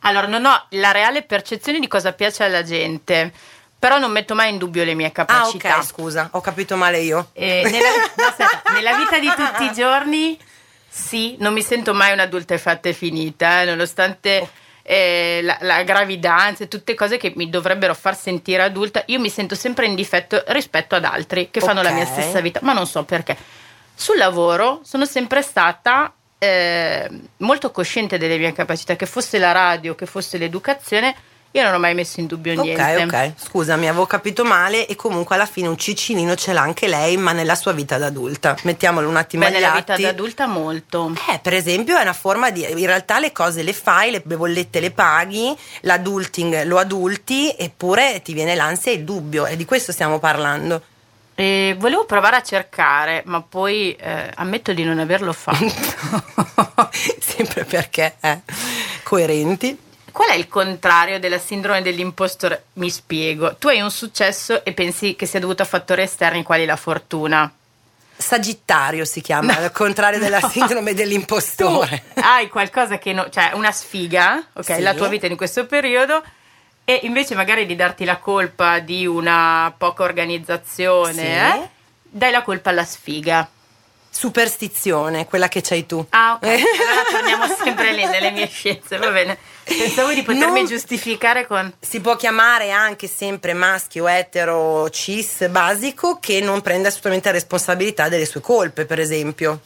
Allora, 0.00 0.26
non 0.26 0.44
ho 0.44 0.66
la 0.70 0.92
reale 0.92 1.22
percezione 1.22 1.80
di 1.80 1.88
cosa 1.88 2.12
piace 2.12 2.44
alla 2.44 2.62
gente, 2.62 3.32
però 3.78 3.98
non 3.98 4.10
metto 4.12 4.34
mai 4.34 4.50
in 4.50 4.58
dubbio 4.58 4.84
le 4.84 4.94
mie 4.94 5.06
Ah, 5.08 5.10
capacità. 5.10 5.78
ok, 5.78 5.84
scusa, 5.84 6.28
ho 6.32 6.40
capito 6.40 6.76
male 6.76 7.00
io. 7.00 7.30
Eh, 7.32 7.62
nella, 7.64 7.88
no, 8.16 8.24
aspetta, 8.24 8.72
nella 8.72 8.96
vita 8.96 9.18
di 9.18 9.26
tutti 9.34 9.64
i 9.64 9.72
giorni, 9.72 10.38
sì, 10.88 11.36
non 11.40 11.52
mi 11.52 11.62
sento 11.62 11.92
mai 11.92 12.12
un'adulta 12.12 12.54
e 12.54 12.58
fatta 12.58 12.88
e 12.88 12.92
finita, 12.92 13.62
eh, 13.62 13.64
nonostante 13.64 14.48
eh, 14.82 15.40
la, 15.42 15.58
la 15.62 15.82
gravidanza 15.82 16.62
e 16.64 16.68
tutte 16.68 16.94
cose 16.94 17.16
che 17.16 17.32
mi 17.34 17.50
dovrebbero 17.50 17.92
far 17.94 18.16
sentire 18.16 18.62
adulta, 18.62 19.02
io 19.06 19.18
mi 19.18 19.28
sento 19.28 19.56
sempre 19.56 19.86
in 19.86 19.96
difetto 19.96 20.42
rispetto 20.48 20.94
ad 20.94 21.04
altri 21.04 21.50
che 21.50 21.60
fanno 21.60 21.82
la 21.82 21.90
mia 21.90 22.06
stessa 22.06 22.40
vita, 22.40 22.60
ma 22.62 22.72
non 22.72 22.86
so 22.86 23.02
perché. 23.02 23.36
Sul 23.98 24.18
lavoro 24.18 24.80
sono 24.84 25.04
sempre 25.04 25.42
stata 25.42 26.12
eh, 26.38 27.08
molto 27.38 27.70
cosciente 27.70 28.18
delle 28.18 28.38
mie 28.38 28.52
capacità, 28.52 28.96
che 28.96 29.06
fosse 29.06 29.38
la 29.38 29.52
radio, 29.52 29.94
che 29.94 30.06
fosse 30.06 30.38
l'educazione, 30.38 31.14
io 31.52 31.62
non 31.62 31.72
ho 31.72 31.78
mai 31.78 31.94
messo 31.94 32.20
in 32.20 32.26
dubbio 32.26 32.52
Ok, 32.52 32.64
niente. 32.64 33.02
ok, 33.16 33.32
scusami, 33.36 33.88
avevo 33.88 34.04
capito 34.04 34.44
male 34.44 34.86
e 34.86 34.94
comunque 34.94 35.36
alla 35.36 35.46
fine 35.46 35.68
un 35.68 35.78
cicinino 35.78 36.34
ce 36.34 36.52
l'ha 36.52 36.60
anche 36.60 36.86
lei, 36.86 37.16
ma 37.16 37.32
nella 37.32 37.54
sua 37.54 37.72
vita 37.72 37.94
adulta. 37.94 38.54
Mettiamolo 38.64 39.08
un 39.08 39.16
attimo 39.16 39.44
Beh, 39.44 39.48
agli 39.48 39.54
nella 39.54 39.72
vita 39.72 39.94
atti. 39.94 40.02
da 40.02 40.08
adulta 40.10 40.46
molto. 40.46 41.14
Eh, 41.32 41.38
per 41.38 41.54
esempio 41.54 41.96
è 41.96 42.02
una 42.02 42.12
forma 42.12 42.50
di... 42.50 42.60
In 42.68 42.84
realtà 42.86 43.18
le 43.18 43.32
cose 43.32 43.62
le 43.62 43.72
fai, 43.72 44.10
le 44.10 44.20
bollette 44.20 44.80
le 44.80 44.90
paghi, 44.90 45.56
l'adulting 45.80 46.64
lo 46.64 46.76
adulti, 46.76 47.54
eppure 47.56 48.20
ti 48.22 48.34
viene 48.34 48.54
l'ansia 48.54 48.92
e 48.92 48.96
il 48.96 49.04
dubbio, 49.04 49.46
e 49.46 49.56
di 49.56 49.64
questo 49.64 49.92
stiamo 49.92 50.18
parlando. 50.18 50.82
E 51.38 51.76
volevo 51.78 52.06
provare 52.06 52.36
a 52.36 52.42
cercare, 52.42 53.22
ma 53.26 53.42
poi 53.42 53.94
eh, 53.94 54.30
ammetto 54.36 54.72
di 54.72 54.82
non 54.84 54.98
averlo 54.98 55.34
fatto. 55.34 55.66
Sempre 57.20 57.64
perché 57.64 58.16
è 58.18 58.38
coerenti. 59.02 59.78
Qual 60.10 60.30
è 60.30 60.34
il 60.34 60.48
contrario 60.48 61.20
della 61.20 61.38
sindrome 61.38 61.82
dell'impostore? 61.82 62.64
Mi 62.74 62.88
spiego. 62.88 63.56
Tu 63.56 63.68
hai 63.68 63.80
un 63.82 63.90
successo 63.90 64.64
e 64.64 64.72
pensi 64.72 65.14
che 65.14 65.26
sia 65.26 65.38
dovuto 65.40 65.60
a 65.62 65.66
fattori 65.66 66.00
esterni 66.02 66.42
quali 66.42 66.64
la 66.64 66.76
fortuna. 66.76 67.52
Sagittario 68.16 69.04
si 69.04 69.20
chiama, 69.20 69.58
al 69.58 69.70
contrario 69.72 70.18
della 70.18 70.38
No. 70.46 70.48
sindrome 70.48 70.92
Tu 70.92 70.96
dell'impostore. 70.96 72.02
hai 72.14 72.48
qualcosa 72.48 72.96
che 72.96 73.12
no, 73.12 73.28
cioè 73.28 73.50
una 73.52 73.72
sfiga, 73.72 74.42
ok, 74.54 74.64
Sì. 74.76 74.80
la 74.80 74.94
tua 74.94 75.08
vita 75.08 75.26
in 75.26 75.36
questo 75.36 75.66
periodo. 75.66 76.22
E 76.88 77.00
invece 77.02 77.34
magari 77.34 77.66
di 77.66 77.74
darti 77.74 78.04
la 78.04 78.18
colpa 78.18 78.78
di 78.78 79.06
una 79.06 79.74
poca 79.76 80.04
organizzazione, 80.04 81.12
Sì. 81.12 81.20
eh, 81.20 81.68
dai 82.02 82.30
la 82.30 82.42
colpa 82.42 82.70
alla 82.70 82.84
sfiga. 82.84 83.48
Superstizione, 84.08 85.26
quella 85.26 85.48
che 85.48 85.60
c'hai 85.60 85.84
tu. 85.84 86.02
Ah, 86.10 86.34
ok. 86.40 86.42
Allora 86.46 87.02
torniamo 87.10 87.46
sempre 87.62 87.92
lì 87.92 88.04
nelle 88.06 88.30
mie 88.30 88.46
scienze, 88.48 88.96
va 88.96 89.10
bene. 89.10 89.36
Pensavo 89.64 90.12
di 90.14 90.22
potermi 90.22 90.60
Non- 90.60 90.66
giustificare 90.66 91.46
con. 91.46 91.70
Si 91.78 92.00
può 92.00 92.16
chiamare 92.16 92.70
anche 92.70 93.08
sempre 93.08 93.52
maschio, 93.52 94.06
etero, 94.08 94.88
cis, 94.90 95.46
basico, 95.48 96.18
che 96.18 96.40
non 96.40 96.62
prende 96.62 96.88
assolutamente 96.88 97.28
la 97.28 97.34
responsabilità 97.34 98.08
delle 98.08 98.24
sue 98.26 98.40
colpe, 98.40 98.86
per 98.86 99.00
esempio. 99.00 99.60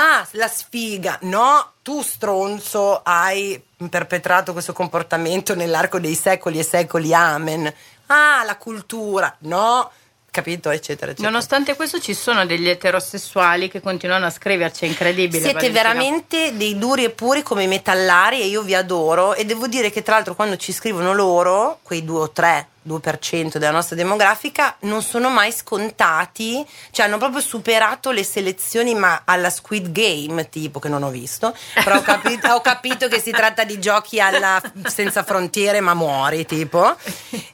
Ah, 0.00 0.24
la 0.32 0.46
sfiga. 0.46 1.18
No, 1.22 1.72
tu 1.82 2.02
stronzo 2.02 3.00
hai 3.02 3.60
perpetrato 3.90 4.52
questo 4.52 4.72
comportamento 4.72 5.56
nell'arco 5.56 5.98
dei 5.98 6.14
secoli 6.14 6.60
e 6.60 6.62
secoli. 6.62 7.12
Amen. 7.12 7.72
Ah, 8.06 8.44
la 8.44 8.56
cultura. 8.56 9.34
No, 9.40 9.90
capito, 10.30 10.70
eccetera, 10.70 11.10
eccetera. 11.10 11.28
nonostante 11.28 11.74
questo, 11.74 11.98
ci 11.98 12.14
sono 12.14 12.46
degli 12.46 12.68
eterosessuali 12.68 13.68
che 13.68 13.80
continuano 13.80 14.26
a 14.26 14.30
scriverci, 14.30 14.84
è 14.84 14.88
incredibile. 14.88 15.42
Siete 15.42 15.68
Valentina. 15.68 15.82
veramente 15.82 16.56
dei 16.56 16.78
duri 16.78 17.02
e 17.02 17.10
puri 17.10 17.42
come 17.42 17.64
i 17.64 17.68
metallari 17.68 18.40
e 18.40 18.46
io 18.46 18.62
vi 18.62 18.76
adoro 18.76 19.34
e 19.34 19.44
devo 19.44 19.66
dire 19.66 19.90
che 19.90 20.02
tra 20.02 20.14
l'altro 20.14 20.36
quando 20.36 20.56
ci 20.56 20.72
scrivono 20.72 21.12
loro, 21.12 21.80
quei 21.82 22.04
2 22.04 22.20
o 22.20 22.30
3, 22.30 22.68
2% 22.88 23.58
della 23.58 23.70
nostra 23.70 23.94
demografica, 23.94 24.76
non 24.80 25.02
sono 25.02 25.28
mai 25.28 25.52
scontati, 25.52 26.66
cioè 26.90 27.06
hanno 27.06 27.18
proprio 27.18 27.40
superato 27.40 28.10
le 28.10 28.24
selezioni 28.24 28.94
ma 28.94 29.22
alla 29.24 29.50
Squid 29.50 29.92
Game 29.92 30.48
tipo 30.48 30.78
che 30.78 30.88
non 30.88 31.02
ho 31.02 31.10
visto, 31.10 31.54
però 31.84 31.98
ho 31.98 32.02
capito, 32.02 32.48
ho 32.48 32.60
capito 32.60 33.06
che 33.08 33.20
si 33.20 33.30
tratta 33.30 33.64
di 33.64 33.78
giochi 33.78 34.20
alla 34.20 34.60
senza 34.86 35.22
frontiere 35.22 35.80
ma 35.80 35.94
muori 35.94 36.46
tipo. 36.46 36.96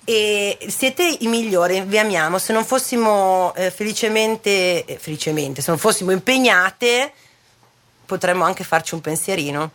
E 0.05 0.59
siete 0.68 1.03
i 1.20 1.27
migliori, 1.27 1.83
vi 1.83 1.99
amiamo, 1.99 2.38
se 2.38 2.53
non 2.53 2.64
fossimo 2.64 3.53
eh, 3.57 3.70
felicemente, 3.70 4.85
eh, 4.85 4.99
felicemente, 4.99 5.61
se 5.61 5.70
non 5.70 5.79
fossimo 5.79 6.11
impegnate 6.11 7.12
potremmo 8.07 8.44
anche 8.44 8.64
farci 8.64 8.94
un 8.94 9.01
pensierino. 9.01 9.70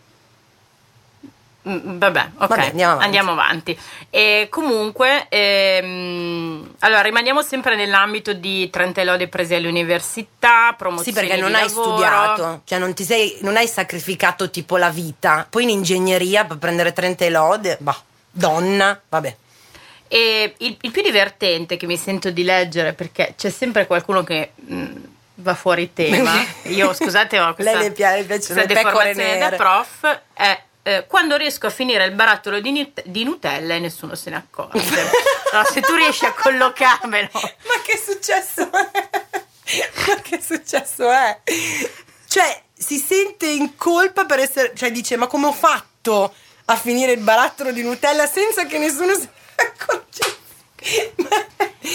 Mm, 1.70 1.98
Vabbè, 2.00 2.30
ok, 2.38 2.48
Vabbè, 2.48 2.66
andiamo 2.70 3.00
andiamo, 3.00 3.32
avanti. 3.32 3.72
avanti. 3.72 3.80
E 4.10 4.48
comunque, 4.50 5.28
ehm, 5.30 6.76
allora 6.80 7.02
rimaniamo 7.02 7.42
sempre 7.42 7.76
nell'ambito 7.76 8.34
di 8.34 8.70
30 8.70 9.04
lode 9.04 9.28
prese 9.28 9.56
all'università, 9.56 10.70
Sì, 10.72 10.76
promozioni 10.78 11.18
perché 11.18 11.36
non 11.40 11.54
hai 11.56 11.68
lavoro. 11.68 11.88
studiato, 11.90 12.62
cioè 12.66 12.80
non, 12.80 12.94
ti 12.94 13.04
sei, 13.04 13.38
non 13.42 13.56
hai 13.58 13.68
sacrificato 13.68 14.50
tipo 14.50 14.78
la 14.78 14.90
vita. 14.90 15.46
Poi 15.50 15.64
in 15.64 15.70
ingegneria 15.70 16.46
per 16.46 16.58
prendere 16.58 16.94
30 16.94 17.30
lode, 17.30 17.78
bah, 17.80 18.02
donna, 18.32 19.00
vabbè. 19.10 19.36
E 20.08 20.56
il, 20.58 20.78
il 20.82 20.92
più 20.92 21.02
divertente 21.04 21.78
che 21.78 21.86
mi 21.86 21.98
sento 21.98 22.32
di 22.32 22.44
leggere, 22.44 22.94
perché 22.94 23.36
c'è 23.38 23.50
sempre 23.52 23.86
qualcuno 23.86 24.24
che 24.24 24.54
mm, 24.72 24.96
va 25.36 25.54
fuori 25.54 25.94
tema. 25.94 26.34
Io, 26.66 26.94
scusate, 26.94 27.40
ho 27.40 27.54
questa, 27.54 27.74
Lei 27.74 27.84
le 27.84 27.92
pia- 27.92 28.16
le 28.16 28.24
piacciono 28.24 28.64
questa 28.64 28.82
deformazione 28.82 29.38
da 29.38 29.50
prof. 29.52 30.22
È 30.34 30.60
eh, 30.84 31.06
quando 31.08 31.36
riesco 31.36 31.68
a 31.68 31.70
finire 31.70 32.06
il 32.06 32.12
barattolo 32.14 32.60
di, 32.60 32.72
Nut- 32.72 33.04
di 33.06 33.24
Nutella 33.24 33.76
e 33.76 33.80
nessuno 33.80 34.16
se 34.16 34.30
ne 34.30 34.36
accorge. 34.38 35.28
No, 35.52 35.64
se 35.64 35.82
tu 35.82 35.96
riesci 35.96 36.26
a 36.26 36.34
collocarmelo. 36.34 37.30
Ma 37.34 37.82
che 37.84 37.98
successo 37.98 38.70
è? 38.72 39.10
Ma 40.06 40.16
che 40.22 40.40
successo 40.40 41.10
è? 41.10 41.42
Cioè, 42.28 42.64
si 42.78 42.98
sente 43.00 43.48
in 43.48 43.76
colpa 43.76 44.26
per 44.26 44.38
essere, 44.38 44.74
cioè 44.76 44.92
dice 44.92 45.16
ma 45.16 45.26
come 45.26 45.48
ho 45.48 45.52
fatto 45.52 46.32
a 46.66 46.76
finire 46.76 47.14
il 47.14 47.22
barattolo 47.22 47.72
di 47.72 47.82
Nutella 47.82 48.28
senza 48.28 48.68
che 48.68 48.78
nessuno 48.78 49.16
si 49.16 49.28
accorgesse? 49.56 50.38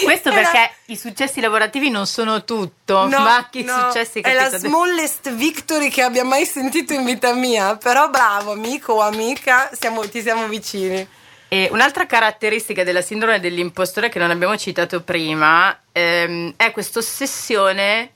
Questo 0.03 0.31
perché 0.31 0.71
i 0.85 0.97
successi 0.97 1.39
lavorativi 1.39 1.89
non 1.89 2.05
sono 2.05 2.43
tutto, 2.43 3.07
No, 3.07 3.19
ma 3.19 3.35
anche 3.35 3.61
no, 3.63 3.75
i 3.75 3.79
successi 3.79 4.19
È 4.19 4.33
la 4.33 4.49
smallest 4.49 5.31
victory 5.31 5.89
che 5.89 6.01
abbia 6.01 6.23
mai 6.23 6.45
sentito 6.45 6.93
in 6.93 7.05
vita 7.05 7.33
mia. 7.33 7.75
Però 7.77 8.09
bravo, 8.09 8.51
amico 8.51 8.93
o 8.93 9.01
amica, 9.01 9.69
siamo- 9.73 10.07
ti 10.07 10.21
siamo 10.21 10.47
vicini. 10.47 11.07
E 11.47 11.69
un'altra 11.71 12.05
caratteristica 12.05 12.83
della 12.83 13.01
sindrome 13.01 13.39
dell'impostore 13.39 14.09
che 14.09 14.19
non 14.19 14.31
abbiamo 14.31 14.57
citato 14.57 15.01
prima 15.01 15.77
ehm, 15.91 16.53
è 16.57 16.71
questa 16.71 16.99
ossessione 16.99 18.11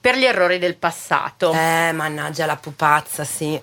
per 0.00 0.16
gli 0.16 0.24
errori 0.24 0.58
del 0.58 0.74
passato. 0.76 1.52
Eh, 1.52 1.92
mannaggia 1.92 2.44
la 2.44 2.56
pupazza, 2.56 3.24
sì. 3.24 3.60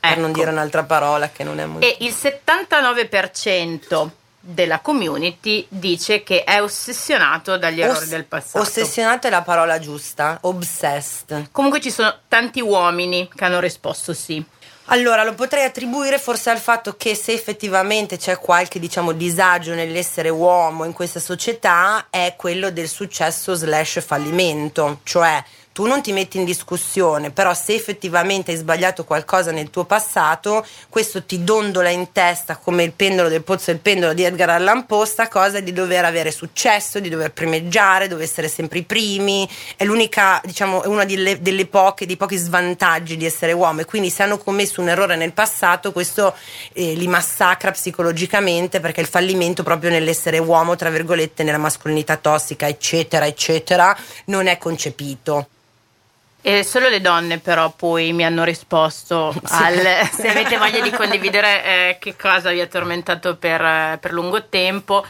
Per 0.00 0.10
Ecco. 0.10 0.20
non 0.20 0.32
dire 0.32 0.50
un'altra 0.50 0.84
parola 0.84 1.30
che 1.30 1.42
non 1.44 1.58
è 1.58 1.64
molto. 1.64 1.84
E 1.86 1.96
il 2.00 2.12
79% 2.14 4.08
della 4.50 4.80
community 4.80 5.66
dice 5.68 6.22
che 6.22 6.42
è 6.42 6.62
ossessionato 6.62 7.58
dagli 7.58 7.82
errori 7.82 7.98
Oss- 7.98 8.08
del 8.08 8.24
passato. 8.24 8.64
Ossessionato 8.64 9.26
è 9.26 9.30
la 9.30 9.42
parola 9.42 9.78
giusta. 9.78 10.38
Obsessed. 10.40 11.48
Comunque 11.52 11.80
ci 11.80 11.90
sono 11.90 12.20
tanti 12.28 12.60
uomini 12.60 13.28
che 13.34 13.44
hanno 13.44 13.60
risposto 13.60 14.14
sì. 14.14 14.42
Allora, 14.90 15.22
lo 15.22 15.34
potrei 15.34 15.64
attribuire 15.64 16.18
forse 16.18 16.48
al 16.48 16.56
fatto 16.56 16.96
che 16.96 17.14
se 17.14 17.32
effettivamente 17.32 18.16
c'è 18.16 18.38
qualche, 18.38 18.78
diciamo, 18.78 19.12
disagio 19.12 19.74
nell'essere 19.74 20.30
uomo 20.30 20.84
in 20.84 20.94
questa 20.94 21.20
società 21.20 22.06
è 22.08 22.32
quello 22.38 22.70
del 22.70 22.88
successo 22.88 23.52
slash 23.52 24.02
fallimento, 24.02 25.00
cioè 25.02 25.44
tu 25.78 25.86
non 25.86 26.02
ti 26.02 26.10
metti 26.10 26.38
in 26.38 26.44
discussione, 26.44 27.30
però 27.30 27.54
se 27.54 27.72
effettivamente 27.72 28.50
hai 28.50 28.56
sbagliato 28.56 29.04
qualcosa 29.04 29.52
nel 29.52 29.70
tuo 29.70 29.84
passato, 29.84 30.66
questo 30.88 31.22
ti 31.22 31.44
dondola 31.44 31.88
in 31.88 32.10
testa 32.10 32.56
come 32.56 32.82
il 32.82 32.90
pendolo 32.90 33.28
del 33.28 33.44
pozzo 33.44 33.70
il 33.70 33.78
pendolo 33.78 34.12
di 34.12 34.24
Edgar 34.24 34.50
Allan 34.50 34.86
Poe, 34.86 35.06
sta 35.06 35.28
cosa 35.28 35.60
di 35.60 35.72
dover 35.72 36.04
avere 36.04 36.32
successo, 36.32 36.98
di 36.98 37.08
dover 37.08 37.30
primeggiare, 37.30 38.08
dover 38.08 38.24
essere 38.24 38.48
sempre 38.48 38.80
i 38.80 38.82
primi, 38.82 39.48
è 39.76 39.84
l'unica, 39.84 40.40
diciamo, 40.44 40.82
è 40.82 40.88
una 40.88 41.04
delle, 41.04 41.40
delle 41.40 41.66
poche, 41.66 42.06
dei 42.06 42.16
pochi 42.16 42.38
svantaggi 42.38 43.16
di 43.16 43.24
essere 43.24 43.52
uomo 43.52 43.82
e 43.82 43.84
quindi 43.84 44.10
se 44.10 44.24
hanno 44.24 44.38
commesso 44.38 44.80
un 44.80 44.88
errore 44.88 45.14
nel 45.14 45.32
passato 45.32 45.92
questo 45.92 46.34
eh, 46.72 46.94
li 46.94 47.06
massacra 47.06 47.70
psicologicamente 47.70 48.80
perché 48.80 49.00
il 49.00 49.06
fallimento 49.06 49.62
proprio 49.62 49.90
nell'essere 49.90 50.38
uomo, 50.38 50.74
tra 50.74 50.90
virgolette, 50.90 51.44
nella 51.44 51.56
mascolinità 51.56 52.16
tossica, 52.16 52.66
eccetera, 52.66 53.28
eccetera, 53.28 53.96
non 54.24 54.48
è 54.48 54.58
concepito. 54.58 55.46
E 56.40 56.62
solo 56.64 56.88
le 56.88 57.00
donne 57.00 57.38
però 57.38 57.70
poi 57.70 58.12
mi 58.12 58.24
hanno 58.24 58.44
risposto 58.44 59.34
al, 59.42 60.08
se 60.12 60.28
avete 60.28 60.56
voglia 60.56 60.80
di 60.80 60.90
condividere 60.90 61.64
eh, 61.64 61.96
che 62.00 62.16
cosa 62.16 62.50
vi 62.50 62.60
ha 62.60 62.66
tormentato 62.66 63.36
per, 63.36 63.60
eh, 63.60 63.98
per 64.00 64.12
lungo 64.12 64.46
tempo. 64.46 65.04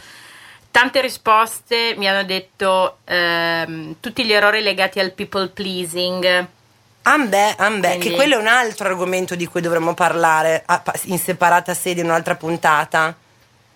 Tante 0.71 1.01
risposte 1.01 1.95
mi 1.97 2.09
hanno 2.09 2.25
detto 2.25 2.99
ehm, 3.05 3.97
tutti 4.01 4.25
gli 4.25 4.33
errori 4.33 4.63
legati 4.63 5.01
al 5.01 5.13
people 5.13 5.49
pleasing. 5.49 6.47
Ambè, 7.03 7.55
ambè, 7.57 7.89
Quindi- 7.89 8.09
che 8.09 8.15
quello 8.15 8.35
è 8.37 8.39
un 8.39 8.47
altro 8.47 8.87
argomento 8.89 9.35
di 9.35 9.47
cui 9.47 9.61
dovremmo 9.61 9.95
parlare 9.95 10.65
in 11.05 11.19
separata 11.19 11.73
sede 11.75 12.01
in 12.01 12.07
un'altra 12.07 12.37
puntata. 12.37 13.17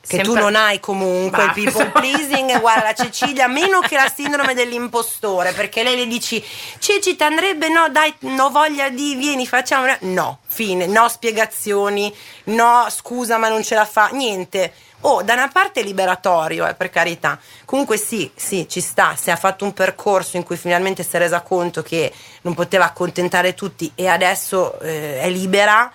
Che 0.05 0.19
tu 0.19 0.25
Sempre- 0.33 0.43
non 0.43 0.57
hai 0.57 0.81
comunque 0.81 1.47
Bah. 1.47 1.53
il 1.55 1.65
people 1.65 1.91
pleasing, 1.91 2.59
guarda 2.61 2.87
la 2.87 2.93
Cecilia, 2.95 3.47
meno 3.47 3.79
che 3.79 3.95
la 3.95 4.11
sindrome 4.13 4.53
dell'impostore, 4.53 5.53
perché 5.53 5.85
lei 5.85 5.97
le 5.97 6.07
dici 6.09 6.45
Ceci 6.79 7.15
ti 7.15 7.23
andrebbe, 7.23 7.69
no 7.69 7.89
dai, 7.89 8.13
no 8.21 8.51
voglia 8.51 8.89
di, 8.89 9.15
vieni 9.15 9.47
facciamo, 9.47 9.87
no, 10.01 10.41
fine, 10.47 10.87
no 10.87 11.09
spiegazioni, 11.09 12.13
no 12.45 12.87
scusa 12.91 13.39
ma 13.39 13.49
non 13.49 13.63
ce 13.63 13.77
la 13.77 13.85
fa, 13.85 14.09
niente. 14.13 14.73
Oh, 15.05 15.23
da 15.23 15.33
una 15.35 15.49
parte 15.49 15.81
è 15.81 15.83
liberatorio, 15.85 16.67
eh, 16.67 16.75
per 16.75 16.91
carità. 16.91 17.39
Comunque 17.65 17.97
sì, 17.97 18.31
sì, 18.35 18.69
ci 18.69 18.81
sta. 18.81 19.17
Se 19.17 19.33
ha 19.33 19.37
fatto 19.37 19.65
un 19.65 19.73
percorso 19.73 20.37
in 20.37 20.45
cui 20.45 20.57
finalmente 20.57 21.03
si 21.03 21.17
è 21.17 21.19
resa 21.19 21.41
conto 21.41 21.83
che 21.83 22.13
non 22.43 22.55
poteva 22.55 22.85
accontentare 22.85 23.55
tutti 23.55 23.91
e 23.97 24.07
adesso 24.07 24.79
eh, 24.81 25.21
è 25.21 25.29
libera, 25.29 25.93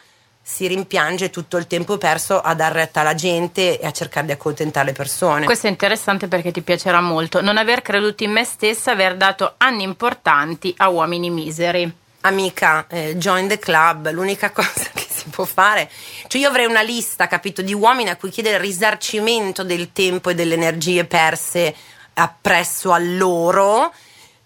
si 0.50 0.66
rimpiange 0.66 1.30
tutto 1.30 1.58
il 1.58 1.68
tempo 1.68 1.98
perso 1.98 2.40
a 2.40 2.54
dar 2.54 2.72
retta 2.72 3.02
alla 3.02 3.14
gente 3.14 3.78
e 3.82 3.86
a 3.86 3.92
cercare 3.92 4.28
di 4.28 4.32
accontentare 4.32 4.88
le 4.88 4.92
persone. 4.94 5.44
Questo 5.44 5.68
è 5.68 5.70
interessante 5.70 6.30
perché 6.30 6.52
ti 6.52 6.62
piacerà 6.62 7.02
molto. 7.02 7.42
Non 7.42 7.58
aver 7.58 7.82
creduto 7.82 8.24
in 8.24 8.32
me 8.32 8.46
stessa, 8.46 8.92
aver 8.92 9.18
dato 9.18 9.56
anni 9.58 9.84
importanti 9.84 10.74
a 10.78 10.88
uomini 10.88 11.30
miseri. 11.30 11.94
Amica, 12.22 12.88
eh, 12.88 13.18
join 13.18 13.50
the 13.50 13.60
club, 13.60 14.10
l'unica 14.12 14.50
cosa 14.56 14.90
che 14.94 15.06
si 15.10 15.28
può 15.28 15.44
fare. 15.44 15.92
Cioè 16.28 16.40
io 16.40 16.48
avrei 16.48 16.66
una 16.66 16.82
lista, 16.82 17.28
capito, 17.28 17.62
di 17.62 17.74
uomini 17.74 18.10
a 18.10 18.16
cui 18.16 18.30
chiedere 18.30 18.58
risarcimento 18.58 19.66
del 19.66 19.92
tempo 19.92 20.30
e 20.30 20.34
delle 20.34 20.54
energie 20.54 21.04
perse 21.04 21.76
appresso 22.14 22.94
a 22.94 22.98
loro. 23.00 23.92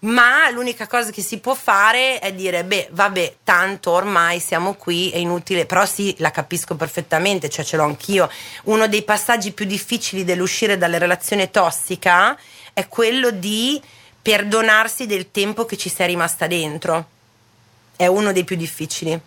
Ma 0.02 0.50
l'unica 0.50 0.88
cosa 0.88 1.10
che 1.12 1.22
si 1.22 1.38
può 1.38 1.54
fare 1.54 2.18
è 2.18 2.32
dire: 2.32 2.64
beh, 2.64 2.88
vabbè, 2.90 3.36
tanto 3.44 3.92
ormai 3.92 4.40
siamo 4.40 4.74
qui, 4.74 5.10
è 5.10 5.16
inutile. 5.18 5.64
Però 5.64 5.86
sì, 5.86 6.14
la 6.18 6.30
capisco 6.32 6.74
perfettamente, 6.74 7.48
cioè 7.48 7.64
ce 7.64 7.76
l'ho 7.76 7.84
anch'io. 7.84 8.28
Uno 8.64 8.88
dei 8.88 9.04
passaggi 9.04 9.52
più 9.52 9.64
difficili 9.64 10.24
dell'uscire 10.24 10.76
dalla 10.76 10.98
relazione 10.98 11.50
tossica 11.50 12.36
è 12.72 12.88
quello 12.88 13.30
di 13.30 13.80
perdonarsi 14.20 15.06
del 15.06 15.30
tempo 15.30 15.64
che 15.66 15.76
ci 15.76 15.88
sei 15.88 16.08
rimasta 16.08 16.46
dentro 16.46 17.06
è 17.96 18.06
uno 18.06 18.32
dei 18.32 18.44
più 18.44 18.56
difficili. 18.56 19.20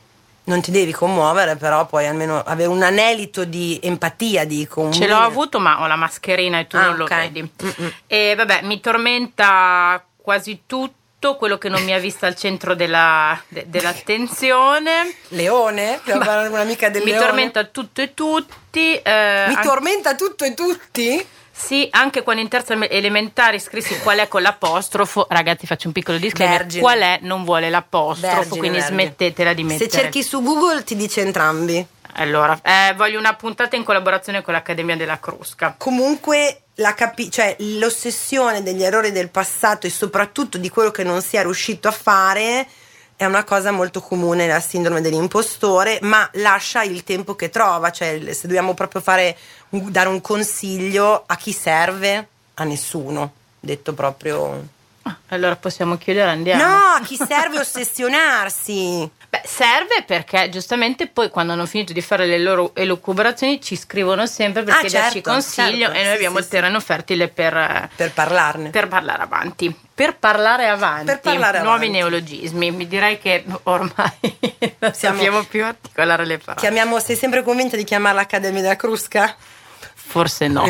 Non 0.48 0.62
ti 0.62 0.72
devi 0.72 0.92
commuovere, 0.92 1.56
però 1.56 1.86
puoi 1.86 2.06
almeno 2.06 2.44
avere 2.44 2.70
un 2.70 2.84
anelito 2.84 3.46
di 3.46 3.80
empatia, 3.82 4.46
dico. 4.46 4.92
Ce 4.92 5.08
l'ho 5.08 5.18
avuto, 5.18 5.60
ma 5.60 5.82
ho 5.82 5.88
la 5.88 5.96
mascherina 5.96 6.60
e 6.60 6.68
tu 6.68 6.76
Ah, 6.76 6.88
non 6.88 6.98
lo 6.98 7.04
ok. 7.06 7.16
vedi. 7.16 7.42
Mm-mm. 7.64 7.94
E 8.08 8.36
vabbè, 8.36 8.62
mi 8.64 8.80
tormenta 8.82 10.04
quasi 10.26 10.64
tutto 10.66 11.36
quello 11.38 11.58
che 11.60 11.70
non 11.70 11.84
mi 11.84 11.94
ha 11.94 12.00
visto 12.00 12.26
al 12.26 12.36
centro 12.36 12.74
della- 12.74 13.40
de- 13.48 13.66
dell'attenzione. 13.68 15.16
Leone? 15.30 16.02
Un'amica 16.06 16.90
del 16.90 17.04
mi 17.04 17.12
leone. 17.12 17.26
tormenta 17.26 17.64
tutto 17.66 18.02
e 18.02 18.14
tutti. 18.16 18.96
eh, 18.96 19.46
Mi 19.48 19.54
an- 19.56 19.62
tormenta 19.64 20.16
tutto 20.16 20.44
e 20.44 20.54
tutti? 20.56 21.26
Sì, 21.52 21.88
anche 21.92 22.22
quando 22.24 22.42
in 22.42 22.50
terza 22.50 22.76
me- 22.76 22.90
elementare 22.90 23.60
scrissi 23.60 23.98
qual 24.00 24.18
è 24.18 24.28
con 24.28 24.42
l'apostrofo, 24.42 25.26
ragazzi 25.30 25.66
faccio 25.66 25.88
un 25.88 25.94
piccolo 25.94 26.18
disclaimer, 26.18 26.58
Vergine. 26.62 26.82
qual 26.82 27.00
è 27.00 27.20
non 27.22 27.46
vuole 27.46 27.70
l'apostrofo, 27.70 28.36
Vergine, 28.36 28.58
quindi 28.58 28.78
vergine. 28.80 29.02
smettetela 29.04 29.54
di 29.54 29.64
mettere. 29.64 29.90
Se 29.90 29.98
cerchi 29.98 30.22
su 30.24 30.42
Google 30.44 30.84
ti 30.84 30.96
dice 30.98 31.22
entrambi. 31.22 31.88
Allora, 32.18 32.58
eh, 32.62 32.94
voglio 32.96 33.20
una 33.20 33.36
puntata 33.36 33.76
in 33.76 33.84
collaborazione 33.84 34.42
con 34.42 34.54
l'Accademia 34.54 34.96
della 34.96 35.20
Crusca. 35.20 35.76
Comunque 35.78 36.62
la 36.76 36.94
capi- 36.94 37.30
cioè, 37.30 37.56
l'ossessione 37.60 38.64
degli 38.64 38.84
errori 38.84 39.12
del 39.12 39.30
passato 39.30 39.86
e 39.86 39.90
soprattutto 39.90 40.58
di 40.58 40.70
quello 40.70 40.92
che 40.92 41.04
non 41.04 41.22
si 41.22 41.36
è 41.36 41.42
riuscito 41.42 41.88
a 41.88 41.92
fare 41.92 42.68
è 43.18 43.26
una 43.26 43.44
cosa 43.44 43.72
molto 43.72 44.02
comune 44.02 44.46
nella 44.46 44.60
sindrome 44.60 45.02
dell'impostore, 45.02 46.00
ma 46.02 46.30
lascia 46.34 46.84
il 46.84 47.04
tempo 47.04 47.36
che 47.36 47.50
trova, 47.50 47.92
cioè 47.92 48.20
se 48.34 48.48
dobbiamo 48.48 48.74
proprio 48.74 49.02
fare 49.02 49.38
dare 49.70 50.10
un 50.10 50.22
consiglio 50.22 51.24
a 51.26 51.36
chi 51.36 51.52
serve, 51.54 52.28
a 52.56 52.64
nessuno, 52.64 53.34
detto 53.60 53.94
proprio 53.94 54.74
Ah, 55.08 55.18
Allora 55.30 55.56
possiamo 55.56 55.98
chiudere, 55.98 56.32
andiamo. 56.32 56.64
No, 56.64 56.76
a 56.76 57.02
chi 57.04 57.16
serve 57.16 57.60
ossessionarsi. 57.60 59.10
Beh, 59.36 59.42
serve 59.48 60.04
perché 60.06 60.50
giustamente 60.50 61.08
poi 61.08 61.30
quando 61.30 61.52
hanno 61.54 61.66
finito 61.66 61.92
di 61.94 62.02
fare 62.02 62.26
le 62.26 62.38
loro 62.40 62.72
elucubrazioni 62.74 63.60
ci 63.62 63.76
scrivono 63.76 64.26
sempre 64.28 64.64
per 64.64 64.76
Ah, 64.76 64.80
chiederci 64.80 65.12
certo, 65.14 65.30
consiglio 65.32 65.86
certo, 65.88 66.00
e 66.00 66.04
noi 66.04 66.14
abbiamo 66.14 66.38
sì, 66.38 66.44
il 66.44 66.48
terreno 66.50 66.80
fertile 66.80 67.28
per, 67.28 67.56
eh, 67.58 67.90
Per 67.96 68.12
parlarne. 68.14 68.70
per 68.70 68.88
parlare 68.88 69.24
avanti. 69.24 69.76
Per 69.96 70.16
parlare 70.18 70.68
avanti, 70.68 71.06
Per 71.06 71.20
parlare 71.20 71.60
nuovi 71.60 71.86
avanti. 71.86 71.92
neologismi. 71.92 72.72
Mi 72.72 72.88
direi 72.88 73.18
che 73.20 73.44
ormai 73.64 73.94
non 74.80 74.94
Siamo- 74.94 75.16
sappiamo 75.18 75.44
più 75.44 75.66
articolare 75.66 76.26
le 76.26 76.38
parole. 76.38 76.60
Chiamiamo, 76.60 77.00
sei 77.00 77.16
sempre 77.16 77.44
convinta 77.44 77.76
di 77.76 77.84
chiamarla 77.84 78.22
Accademia 78.22 78.62
della 78.62 78.76
Crusca? 78.76 79.36
Forse 79.96 80.48
no. 80.48 80.66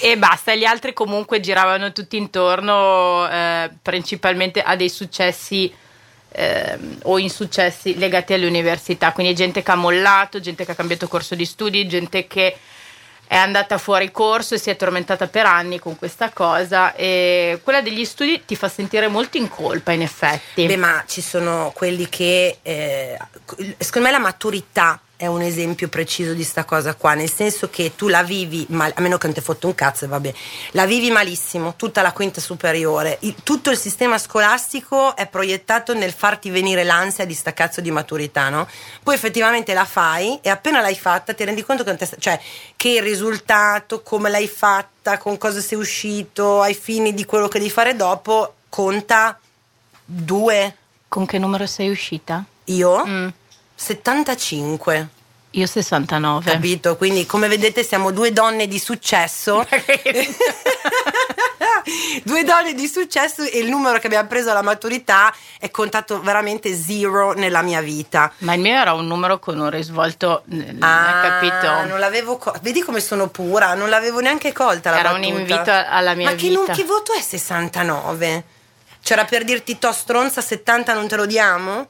e 0.00 0.16
basta, 0.18 0.54
gli 0.54 0.64
altri 0.64 0.92
comunque 0.92 1.40
giravano 1.40 1.92
tutti 1.92 2.16
intorno 2.16 3.28
eh, 3.28 3.70
principalmente 3.82 4.62
a 4.62 4.76
dei 4.76 4.88
successi 4.88 5.72
ehm, 6.34 6.98
o 7.04 7.18
insuccessi 7.18 7.96
legati 7.96 8.32
alle 8.32 8.46
università, 8.46 9.12
quindi 9.12 9.34
gente 9.34 9.62
che 9.62 9.70
ha 9.70 9.76
mollato, 9.76 10.40
gente 10.40 10.64
che 10.64 10.72
ha 10.72 10.74
cambiato 10.74 11.08
corso 11.08 11.34
di 11.34 11.44
studi, 11.44 11.86
gente 11.86 12.26
che 12.26 12.56
è 13.26 13.36
andata 13.36 13.78
fuori 13.78 14.10
corso 14.10 14.54
e 14.54 14.58
si 14.58 14.70
è 14.70 14.76
tormentata 14.76 15.26
per 15.28 15.46
anni 15.46 15.78
con 15.78 15.96
questa 15.96 16.30
cosa 16.30 16.94
e 16.94 17.58
quella 17.62 17.80
degli 17.80 18.04
studi 18.04 18.44
ti 18.44 18.54
fa 18.54 18.68
sentire 18.68 19.08
molto 19.08 19.38
in 19.38 19.48
colpa 19.48 19.92
in 19.92 20.02
effetti. 20.02 20.66
Beh, 20.66 20.76
ma 20.76 21.04
ci 21.06 21.20
sono 21.20 21.72
quelli 21.74 22.08
che, 22.08 22.58
eh, 22.62 23.18
secondo 23.78 24.08
me 24.08 24.12
la 24.12 24.20
maturità 24.20 25.00
è 25.16 25.26
un 25.26 25.42
esempio 25.42 25.88
preciso 25.88 26.32
di 26.32 26.42
sta 26.42 26.64
cosa 26.64 26.94
qua, 26.94 27.14
nel 27.14 27.32
senso 27.32 27.70
che 27.70 27.92
tu 27.94 28.08
la 28.08 28.22
vivi, 28.24 28.66
mal- 28.70 28.92
a 28.94 29.00
meno 29.00 29.16
che 29.16 29.26
non 29.26 29.34
ti 29.34 29.40
fotte 29.40 29.66
un 29.66 29.74
cazzo, 29.74 30.08
vabbè, 30.08 30.34
la 30.72 30.86
vivi 30.86 31.10
malissimo, 31.10 31.74
tutta 31.76 32.02
la 32.02 32.12
quinta 32.12 32.40
superiore, 32.40 33.18
il- 33.20 33.36
tutto 33.42 33.70
il 33.70 33.78
sistema 33.78 34.18
scolastico 34.18 35.14
è 35.14 35.26
proiettato 35.28 35.94
nel 35.94 36.12
farti 36.12 36.50
venire 36.50 36.82
l'ansia 36.82 37.24
di 37.24 37.34
sta 37.34 37.52
cazzo 37.52 37.80
di 37.80 37.90
maturità, 37.92 38.48
no? 38.48 38.66
Poi 39.02 39.14
effettivamente 39.14 39.72
la 39.72 39.84
fai 39.84 40.38
e 40.42 40.50
appena 40.50 40.80
l'hai 40.80 40.96
fatta 40.96 41.32
ti 41.32 41.44
rendi 41.44 41.64
conto 41.64 41.84
che, 41.84 41.96
cioè, 42.18 42.40
che 42.76 42.88
il 42.88 43.02
risultato, 43.02 44.02
come 44.02 44.30
l'hai 44.30 44.48
fatta, 44.48 45.18
con 45.18 45.38
cosa 45.38 45.60
sei 45.60 45.78
uscito, 45.78 46.60
ai 46.60 46.74
fini 46.74 47.14
di 47.14 47.24
quello 47.24 47.46
che 47.48 47.58
devi 47.58 47.70
fare 47.70 47.94
dopo, 47.94 48.54
conta 48.68 49.38
due. 50.04 50.76
Con 51.06 51.24
che 51.24 51.38
numero 51.38 51.66
sei 51.66 51.88
uscita? 51.90 52.44
Io? 52.64 53.06
Mm. 53.06 53.28
75. 53.74 55.08
Io 55.50 55.66
69. 55.66 56.50
Capito? 56.50 56.96
Quindi, 56.96 57.26
come 57.26 57.46
vedete, 57.48 57.84
siamo 57.84 58.10
due 58.10 58.32
donne 58.32 58.66
di 58.66 58.78
successo. 58.80 59.64
due 62.24 62.44
donne 62.44 62.74
di 62.74 62.88
successo 62.88 63.42
e 63.42 63.58
il 63.58 63.68
numero 63.68 63.98
che 63.98 64.06
abbiamo 64.06 64.26
preso 64.26 64.50
alla 64.50 64.62
maturità 64.62 65.32
è 65.60 65.70
contato 65.70 66.20
veramente 66.20 66.74
zero 66.74 67.32
nella 67.34 67.62
mia 67.62 67.80
vita. 67.80 68.32
Ma 68.38 68.54
il 68.54 68.60
mio 68.60 68.74
era 68.74 68.94
un 68.94 69.06
numero 69.06 69.38
con 69.38 69.58
un 69.60 69.70
risvolto, 69.70 70.42
n- 70.46 70.78
capito? 70.80 71.68
Ah, 71.68 71.84
non 71.84 72.00
l'avevo 72.00 72.36
co- 72.36 72.54
vedi 72.62 72.82
come 72.82 73.00
sono 73.00 73.28
pura, 73.28 73.74
non 73.74 73.88
l'avevo 73.88 74.18
neanche 74.20 74.52
colta 74.52 74.90
la 74.90 74.98
Era 74.98 75.10
un 75.12 75.20
battuta. 75.20 75.38
invito 75.38 75.70
alla 75.70 76.14
mia 76.14 76.30
Ma 76.30 76.34
che, 76.36 76.48
vita. 76.48 76.62
non- 76.66 76.74
che 76.74 76.84
voto 76.84 77.12
è 77.12 77.20
69? 77.20 78.44
C'era 79.02 79.24
per 79.24 79.44
dirti 79.44 79.78
to 79.78 79.92
stronza 79.92 80.40
70 80.40 80.94
non 80.94 81.06
te 81.06 81.16
lo 81.16 81.26
diamo? 81.26 81.88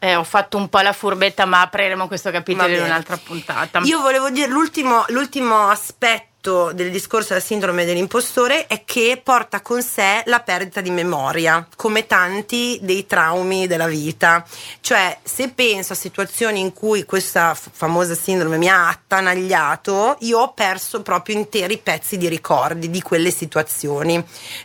Eh, 0.00 0.14
ho 0.14 0.22
fatto 0.22 0.56
un 0.56 0.68
po' 0.68 0.78
la 0.78 0.92
furbetta, 0.92 1.44
ma 1.44 1.60
apriremo 1.62 2.06
questo 2.06 2.30
capitolo 2.30 2.72
in 2.72 2.82
un'altra 2.82 3.16
puntata. 3.16 3.80
Io 3.80 4.00
volevo 4.00 4.30
dire 4.30 4.46
l'ultimo, 4.46 5.04
l'ultimo 5.08 5.68
aspetto 5.68 6.70
del 6.72 6.92
discorso 6.92 7.30
della 7.30 7.44
sindrome 7.44 7.84
dell'impostore 7.84 8.68
è 8.68 8.84
che 8.84 9.20
porta 9.22 9.60
con 9.60 9.82
sé 9.82 10.22
la 10.26 10.38
perdita 10.38 10.80
di 10.80 10.90
memoria, 10.90 11.66
come 11.74 12.06
tanti 12.06 12.78
dei 12.80 13.06
traumi 13.06 13.66
della 13.66 13.88
vita. 13.88 14.46
Cioè, 14.80 15.18
se 15.20 15.48
penso 15.48 15.94
a 15.94 15.96
situazioni 15.96 16.60
in 16.60 16.72
cui 16.72 17.04
questa 17.04 17.54
famosa 17.54 18.14
sindrome 18.14 18.56
mi 18.56 18.68
ha 18.68 18.88
attanagliato, 18.88 20.16
io 20.20 20.38
ho 20.38 20.52
perso 20.52 21.02
proprio 21.02 21.36
interi 21.36 21.76
pezzi 21.78 22.16
di 22.16 22.28
ricordi 22.28 22.88
di 22.88 23.02
quelle 23.02 23.32
situazioni. 23.32 24.24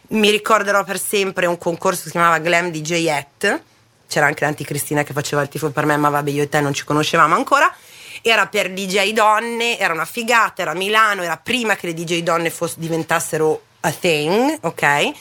Mi 0.09 0.29
ricorderò 0.29 0.83
per 0.83 0.99
sempre 0.99 1.47
un 1.47 1.57
concorso 1.57 2.01
che 2.01 2.05
si 2.05 2.11
chiamava 2.11 2.37
Glam 2.37 2.69
DJ 2.69 3.07
Hat 3.07 3.61
c'era 4.13 4.27
anche 4.27 4.45
l'anticristina 4.45 5.01
che 5.01 5.11
faceva 5.11 5.41
il 5.41 5.47
tifo 5.47 5.71
per 5.71 5.85
me, 5.87 5.97
ma 5.97 6.09
vabbè, 6.09 6.29
io 6.29 6.43
e 6.43 6.49
te 6.49 6.61
non 6.61 6.71
ci 6.71 6.83
conoscevamo 6.83 7.33
ancora. 7.33 7.73
Era 8.21 8.45
per 8.45 8.71
DJ 8.71 9.11
donne, 9.11 9.79
era 9.79 9.91
una 9.91 10.05
figata, 10.05 10.61
era 10.61 10.71
a 10.71 10.75
Milano, 10.75 11.23
era 11.23 11.37
prima 11.37 11.75
che 11.75 11.87
le 11.87 11.95
DJ 11.95 12.21
donne 12.21 12.51
foss- 12.51 12.77
diventassero 12.77 13.63
a 13.79 13.91
thing, 13.91 14.59
ok? 14.61 15.11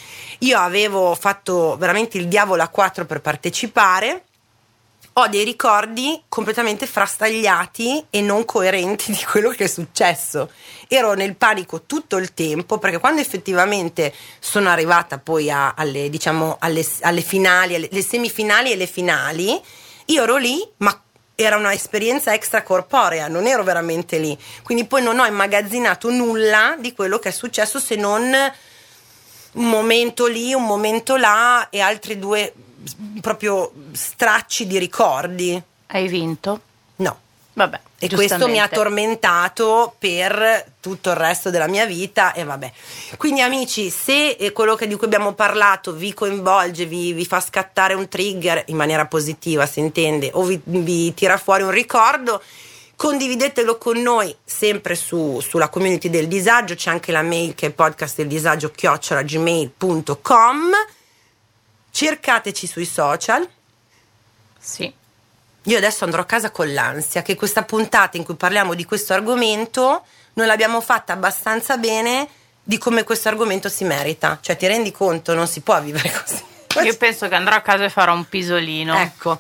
Io 0.41 0.59
avevo 0.59 1.15
fatto 1.15 1.77
veramente 1.79 2.19
il 2.19 2.29
diavolo 2.29 2.63
a 2.63 2.69
quattro 2.69 3.07
per 3.07 3.23
partecipare. 3.23 4.25
Ho 5.17 5.29
dei 5.29 5.45
ricordi 5.45 6.23
completamente 6.27 6.87
frastagliati 6.87 8.07
e 8.09 8.23
non 8.23 8.47
coerenti 8.47 9.13
di 9.13 9.23
quello 9.31 9.51
che 9.51 9.65
è 9.65 9.67
successo. 9.67 10.51
Ero 10.89 11.13
nel 11.13 11.37
panico 11.37 11.83
tutto 11.83 12.17
il 12.17 12.33
tempo 12.33 12.79
perché 12.79 12.99
quando 12.99 13.21
effettivamente 13.21 14.11
sono 14.41 14.71
arrivata 14.71 15.19
poi 15.19 15.51
a- 15.51 15.75
alle, 15.77 16.09
diciamo, 16.09 16.57
alle, 16.59 16.87
alle 17.03 17.21
finali, 17.21 17.75
alle 17.75 17.89
le 17.91 18.03
semifinali 18.03 18.73
e 18.73 18.77
le 18.77 18.87
finali, 18.87 19.61
io 20.07 20.23
ero 20.23 20.39
lì, 20.39 20.67
ma 20.79 20.99
era 21.35 21.59
un'esperienza 21.59 22.33
extracorporea, 22.33 23.29
non 23.29 23.47
ero 23.47 23.65
veramente 23.65 24.17
lì. 24.17 24.37
Quindi 24.63 24.87
poi 24.87 25.03
non 25.03 25.19
ho 25.19 25.27
immagazzinato 25.27 26.11
nulla 26.11 26.75
di 26.79 26.95
quello 26.95 27.19
che 27.19 27.29
è 27.29 27.33
successo 27.33 27.79
se 27.79 27.97
non 27.97 28.23
un 29.53 29.69
momento 29.69 30.27
lì, 30.27 30.55
un 30.55 30.65
momento 30.65 31.17
là 31.17 31.69
e 31.69 31.81
altri 31.81 32.19
due 32.19 32.55
proprio 33.21 33.71
stracci 33.93 34.67
di 34.67 34.79
ricordi. 34.79 35.63
Hai 35.89 36.09
vinto? 36.09 36.61
No. 36.97 37.19
Vabbè. 37.55 37.81
E 37.99 38.09
questo 38.09 38.49
mi 38.49 38.59
ha 38.59 38.67
tormentato 38.69 39.95
per 39.99 40.73
tutto 40.81 41.11
il 41.11 41.17
resto 41.17 41.51
della 41.51 41.69
mia 41.69 41.85
vita 41.85 42.33
e 42.33 42.45
vabbè. 42.45 42.73
Quindi 43.19 43.43
amici, 43.43 43.91
se 43.91 44.31
eh, 44.31 44.53
quello 44.53 44.75
che- 44.75 44.87
di 44.87 44.95
cui 44.97 45.05
abbiamo 45.07 45.35
parlato 45.35 45.93
vi 45.93 46.15
coinvolge, 46.15 46.87
vi, 46.87 47.13
vi 47.13 47.27
fa 47.27 47.41
scattare 47.41 47.93
un 47.93 48.09
trigger 48.09 48.63
in 48.69 48.77
maniera 48.77 49.05
positiva, 49.07 49.67
si 49.67 49.81
intende, 49.81 50.31
o 50.33 50.45
vi, 50.45 50.59
vi 50.65 51.13
tira 51.13 51.37
fuori 51.37 51.63
un 51.63 51.73
ricordo, 51.73 52.43
condividetelo 52.97 53.77
con 53.77 54.01
noi 54.01 54.35
sempre 54.43 54.95
su- 54.95 55.41
sulla 55.41 55.69
community 55.69 56.09
del 56.09 56.29
disagio, 56.29 56.75
c'è 56.75 56.89
anche 56.91 57.13
la 57.13 57.21
mail 57.23 57.55
che 57.55 57.67
è 57.67 57.71
podcast 57.71 58.17
del 58.17 58.29
disagio 58.29 58.71
chiocciolagmail.com 58.71 60.71
cercateci 61.93 62.67
sui 62.67 62.87
social 62.87 63.47
Sì. 64.59 64.93
io 65.65 65.77
adesso 65.77 66.05
andrò 66.05 66.23
a 66.23 66.25
casa 66.25 66.51
con 66.51 66.73
l'ansia 66.73 67.23
che 67.23 67.35
questa 67.37 67.63
puntata 67.63 68.17
in 68.17 68.25
cui 68.25 68.35
parliamo 68.35 68.75
di 68.75 68.85
questo 68.85 69.13
argomento 69.13 70.05
non 70.35 70.47
l'abbiamo 70.47 70.81
fatta 70.81 71.13
abbastanza 71.13 71.77
bene 71.77 72.27
di 72.65 72.79
come 72.79 73.03
questo 73.05 73.29
argomento 73.29 73.69
si 73.69 73.83
merita. 73.85 74.39
Cioè, 74.41 74.57
ti 74.57 74.67
rendi 74.69 74.93
conto? 74.93 75.35
Non 75.35 75.47
si 75.49 75.61
può 75.61 75.79
vivere 75.83 76.11
così. 76.25 76.87
Io 76.87 76.97
penso 76.97 77.29
che 77.29 77.35
andrò 77.35 77.55
a 77.57 77.61
casa 77.61 77.85
e 77.85 77.91
farò 77.91 78.15
un 78.15 78.27
pisolino. 78.27 78.97
Ecco, 78.99 79.39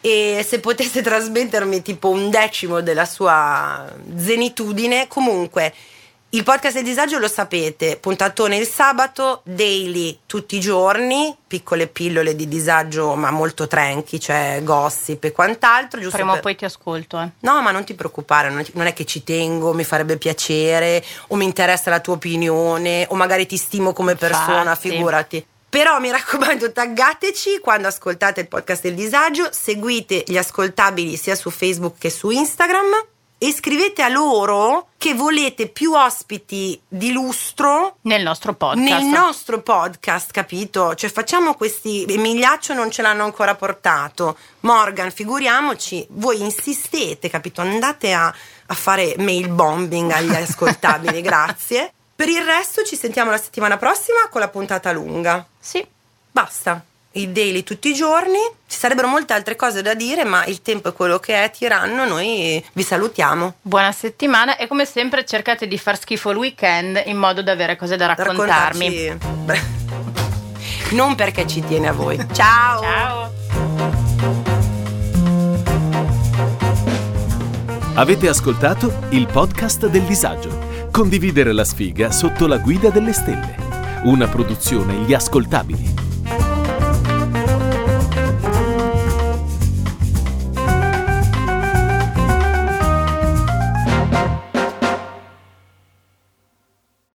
e 0.00 0.44
se 0.44 0.58
potesse 0.58 1.00
trasmettermi 1.02 1.80
tipo 1.82 2.08
un 2.08 2.28
decimo 2.30 2.80
della 2.80 3.04
sua 3.04 3.86
zenitudine, 4.16 5.06
comunque 5.06 5.72
il 6.34 6.44
podcast 6.44 6.76
del 6.76 6.84
disagio 6.84 7.18
lo 7.18 7.28
sapete, 7.28 7.98
puntatone 7.98 8.56
il 8.56 8.66
sabato, 8.66 9.42
daily 9.44 10.20
tutti 10.24 10.56
i 10.56 10.60
giorni, 10.60 11.36
piccole 11.46 11.88
pillole 11.88 12.34
di 12.34 12.48
disagio 12.48 13.14
ma 13.16 13.30
molto 13.30 13.66
tranqui, 13.66 14.18
cioè 14.18 14.60
gossip 14.62 15.24
e 15.24 15.32
quant'altro, 15.32 16.00
giusto? 16.00 16.16
Prima 16.16 16.30
o 16.30 16.34
per- 16.34 16.42
poi 16.44 16.56
ti 16.56 16.64
ascolto, 16.64 17.20
eh. 17.20 17.28
No, 17.40 17.60
ma 17.60 17.70
non 17.70 17.84
ti 17.84 17.92
preoccupare, 17.92 18.48
non 18.48 18.60
è- 18.60 18.66
non 18.72 18.86
è 18.86 18.94
che 18.94 19.04
ci 19.04 19.22
tengo, 19.22 19.74
mi 19.74 19.84
farebbe 19.84 20.16
piacere, 20.16 21.04
o 21.28 21.36
mi 21.36 21.44
interessa 21.44 21.90
la 21.90 22.00
tua 22.00 22.14
opinione, 22.14 23.06
o 23.10 23.14
magari 23.14 23.44
ti 23.44 23.58
stimo 23.58 23.92
come 23.92 24.14
persona, 24.14 24.70
Infatti. 24.70 24.88
figurati. 24.88 25.46
Però 25.68 25.98
mi 26.00 26.10
raccomando, 26.12 26.72
taggateci 26.72 27.58
quando 27.60 27.88
ascoltate 27.88 28.40
il 28.40 28.48
podcast 28.48 28.82
del 28.84 28.94
disagio, 28.94 29.48
seguite 29.52 30.24
gli 30.26 30.38
ascoltabili 30.38 31.14
sia 31.18 31.34
su 31.34 31.50
Facebook 31.50 31.96
che 31.98 32.08
su 32.08 32.30
Instagram 32.30 33.08
e 33.42 33.52
scrivete 33.52 34.02
a 34.02 34.08
loro 34.08 34.90
che 34.96 35.14
volete 35.14 35.66
più 35.66 35.94
ospiti 35.94 36.80
di 36.86 37.10
lustro 37.10 37.96
Nel 38.02 38.22
nostro 38.22 38.54
podcast. 38.54 39.02
nel 39.02 39.04
nostro 39.04 39.60
podcast, 39.60 40.30
capito? 40.30 40.94
Cioè 40.94 41.10
facciamo 41.10 41.54
questi. 41.54 42.04
Emiliaccio 42.08 42.72
non 42.72 42.88
ce 42.92 43.02
l'hanno 43.02 43.24
ancora 43.24 43.56
portato. 43.56 44.36
Morgan, 44.60 45.10
figuriamoci, 45.10 46.06
voi 46.10 46.40
insistete, 46.40 47.28
capito? 47.28 47.62
Andate 47.62 48.12
a, 48.12 48.32
a 48.66 48.74
fare 48.74 49.16
mail 49.18 49.48
bombing 49.48 50.12
agli 50.12 50.30
ascoltabili, 50.36 51.20
grazie. 51.20 51.92
Per 52.14 52.28
il 52.28 52.42
resto 52.42 52.84
ci 52.84 52.94
sentiamo 52.94 53.32
la 53.32 53.38
settimana 53.38 53.76
prossima 53.76 54.28
con 54.30 54.40
la 54.40 54.48
puntata 54.48 54.92
lunga. 54.92 55.44
Sì. 55.58 55.84
Basta. 56.30 56.80
Il 57.14 57.28
daily 57.28 57.62
tutti 57.62 57.90
i 57.90 57.94
giorni. 57.94 58.38
Ci 58.66 58.78
sarebbero 58.78 59.06
molte 59.06 59.34
altre 59.34 59.54
cose 59.54 59.82
da 59.82 59.92
dire, 59.92 60.24
ma 60.24 60.46
il 60.46 60.62
tempo 60.62 60.88
è 60.88 60.92
quello 60.94 61.18
che 61.18 61.44
è, 61.44 61.50
tiranno. 61.50 62.06
Noi 62.06 62.64
vi 62.72 62.82
salutiamo. 62.82 63.54
Buona 63.60 63.92
settimana 63.92 64.56
e 64.56 64.66
come 64.66 64.86
sempre 64.86 65.24
cercate 65.26 65.66
di 65.66 65.76
far 65.76 65.98
schifo 65.98 66.30
il 66.30 66.38
weekend 66.38 67.02
in 67.04 67.18
modo 67.18 67.42
da 67.42 67.52
avere 67.52 67.76
cose 67.76 67.96
da 67.96 68.06
raccontarmi. 68.06 69.08
raccontarci- 69.08 70.94
Non 70.94 71.14
perché 71.14 71.46
ci 71.46 71.62
tiene 71.62 71.88
a 71.88 71.92
voi. 71.92 72.16
Ciao. 72.32 72.80
Ciao. 72.80 73.32
Avete 77.94 78.26
ascoltato 78.28 78.90
il 79.10 79.26
podcast 79.26 79.86
del 79.86 80.02
disagio. 80.04 80.88
Condividere 80.90 81.52
la 81.52 81.64
sfiga 81.64 82.10
sotto 82.10 82.46
la 82.46 82.56
guida 82.56 82.88
delle 82.88 83.12
stelle. 83.12 83.54
Una 84.04 84.26
produzione 84.28 84.94
Gli 85.04 85.12
Ascoltabili. 85.12 85.92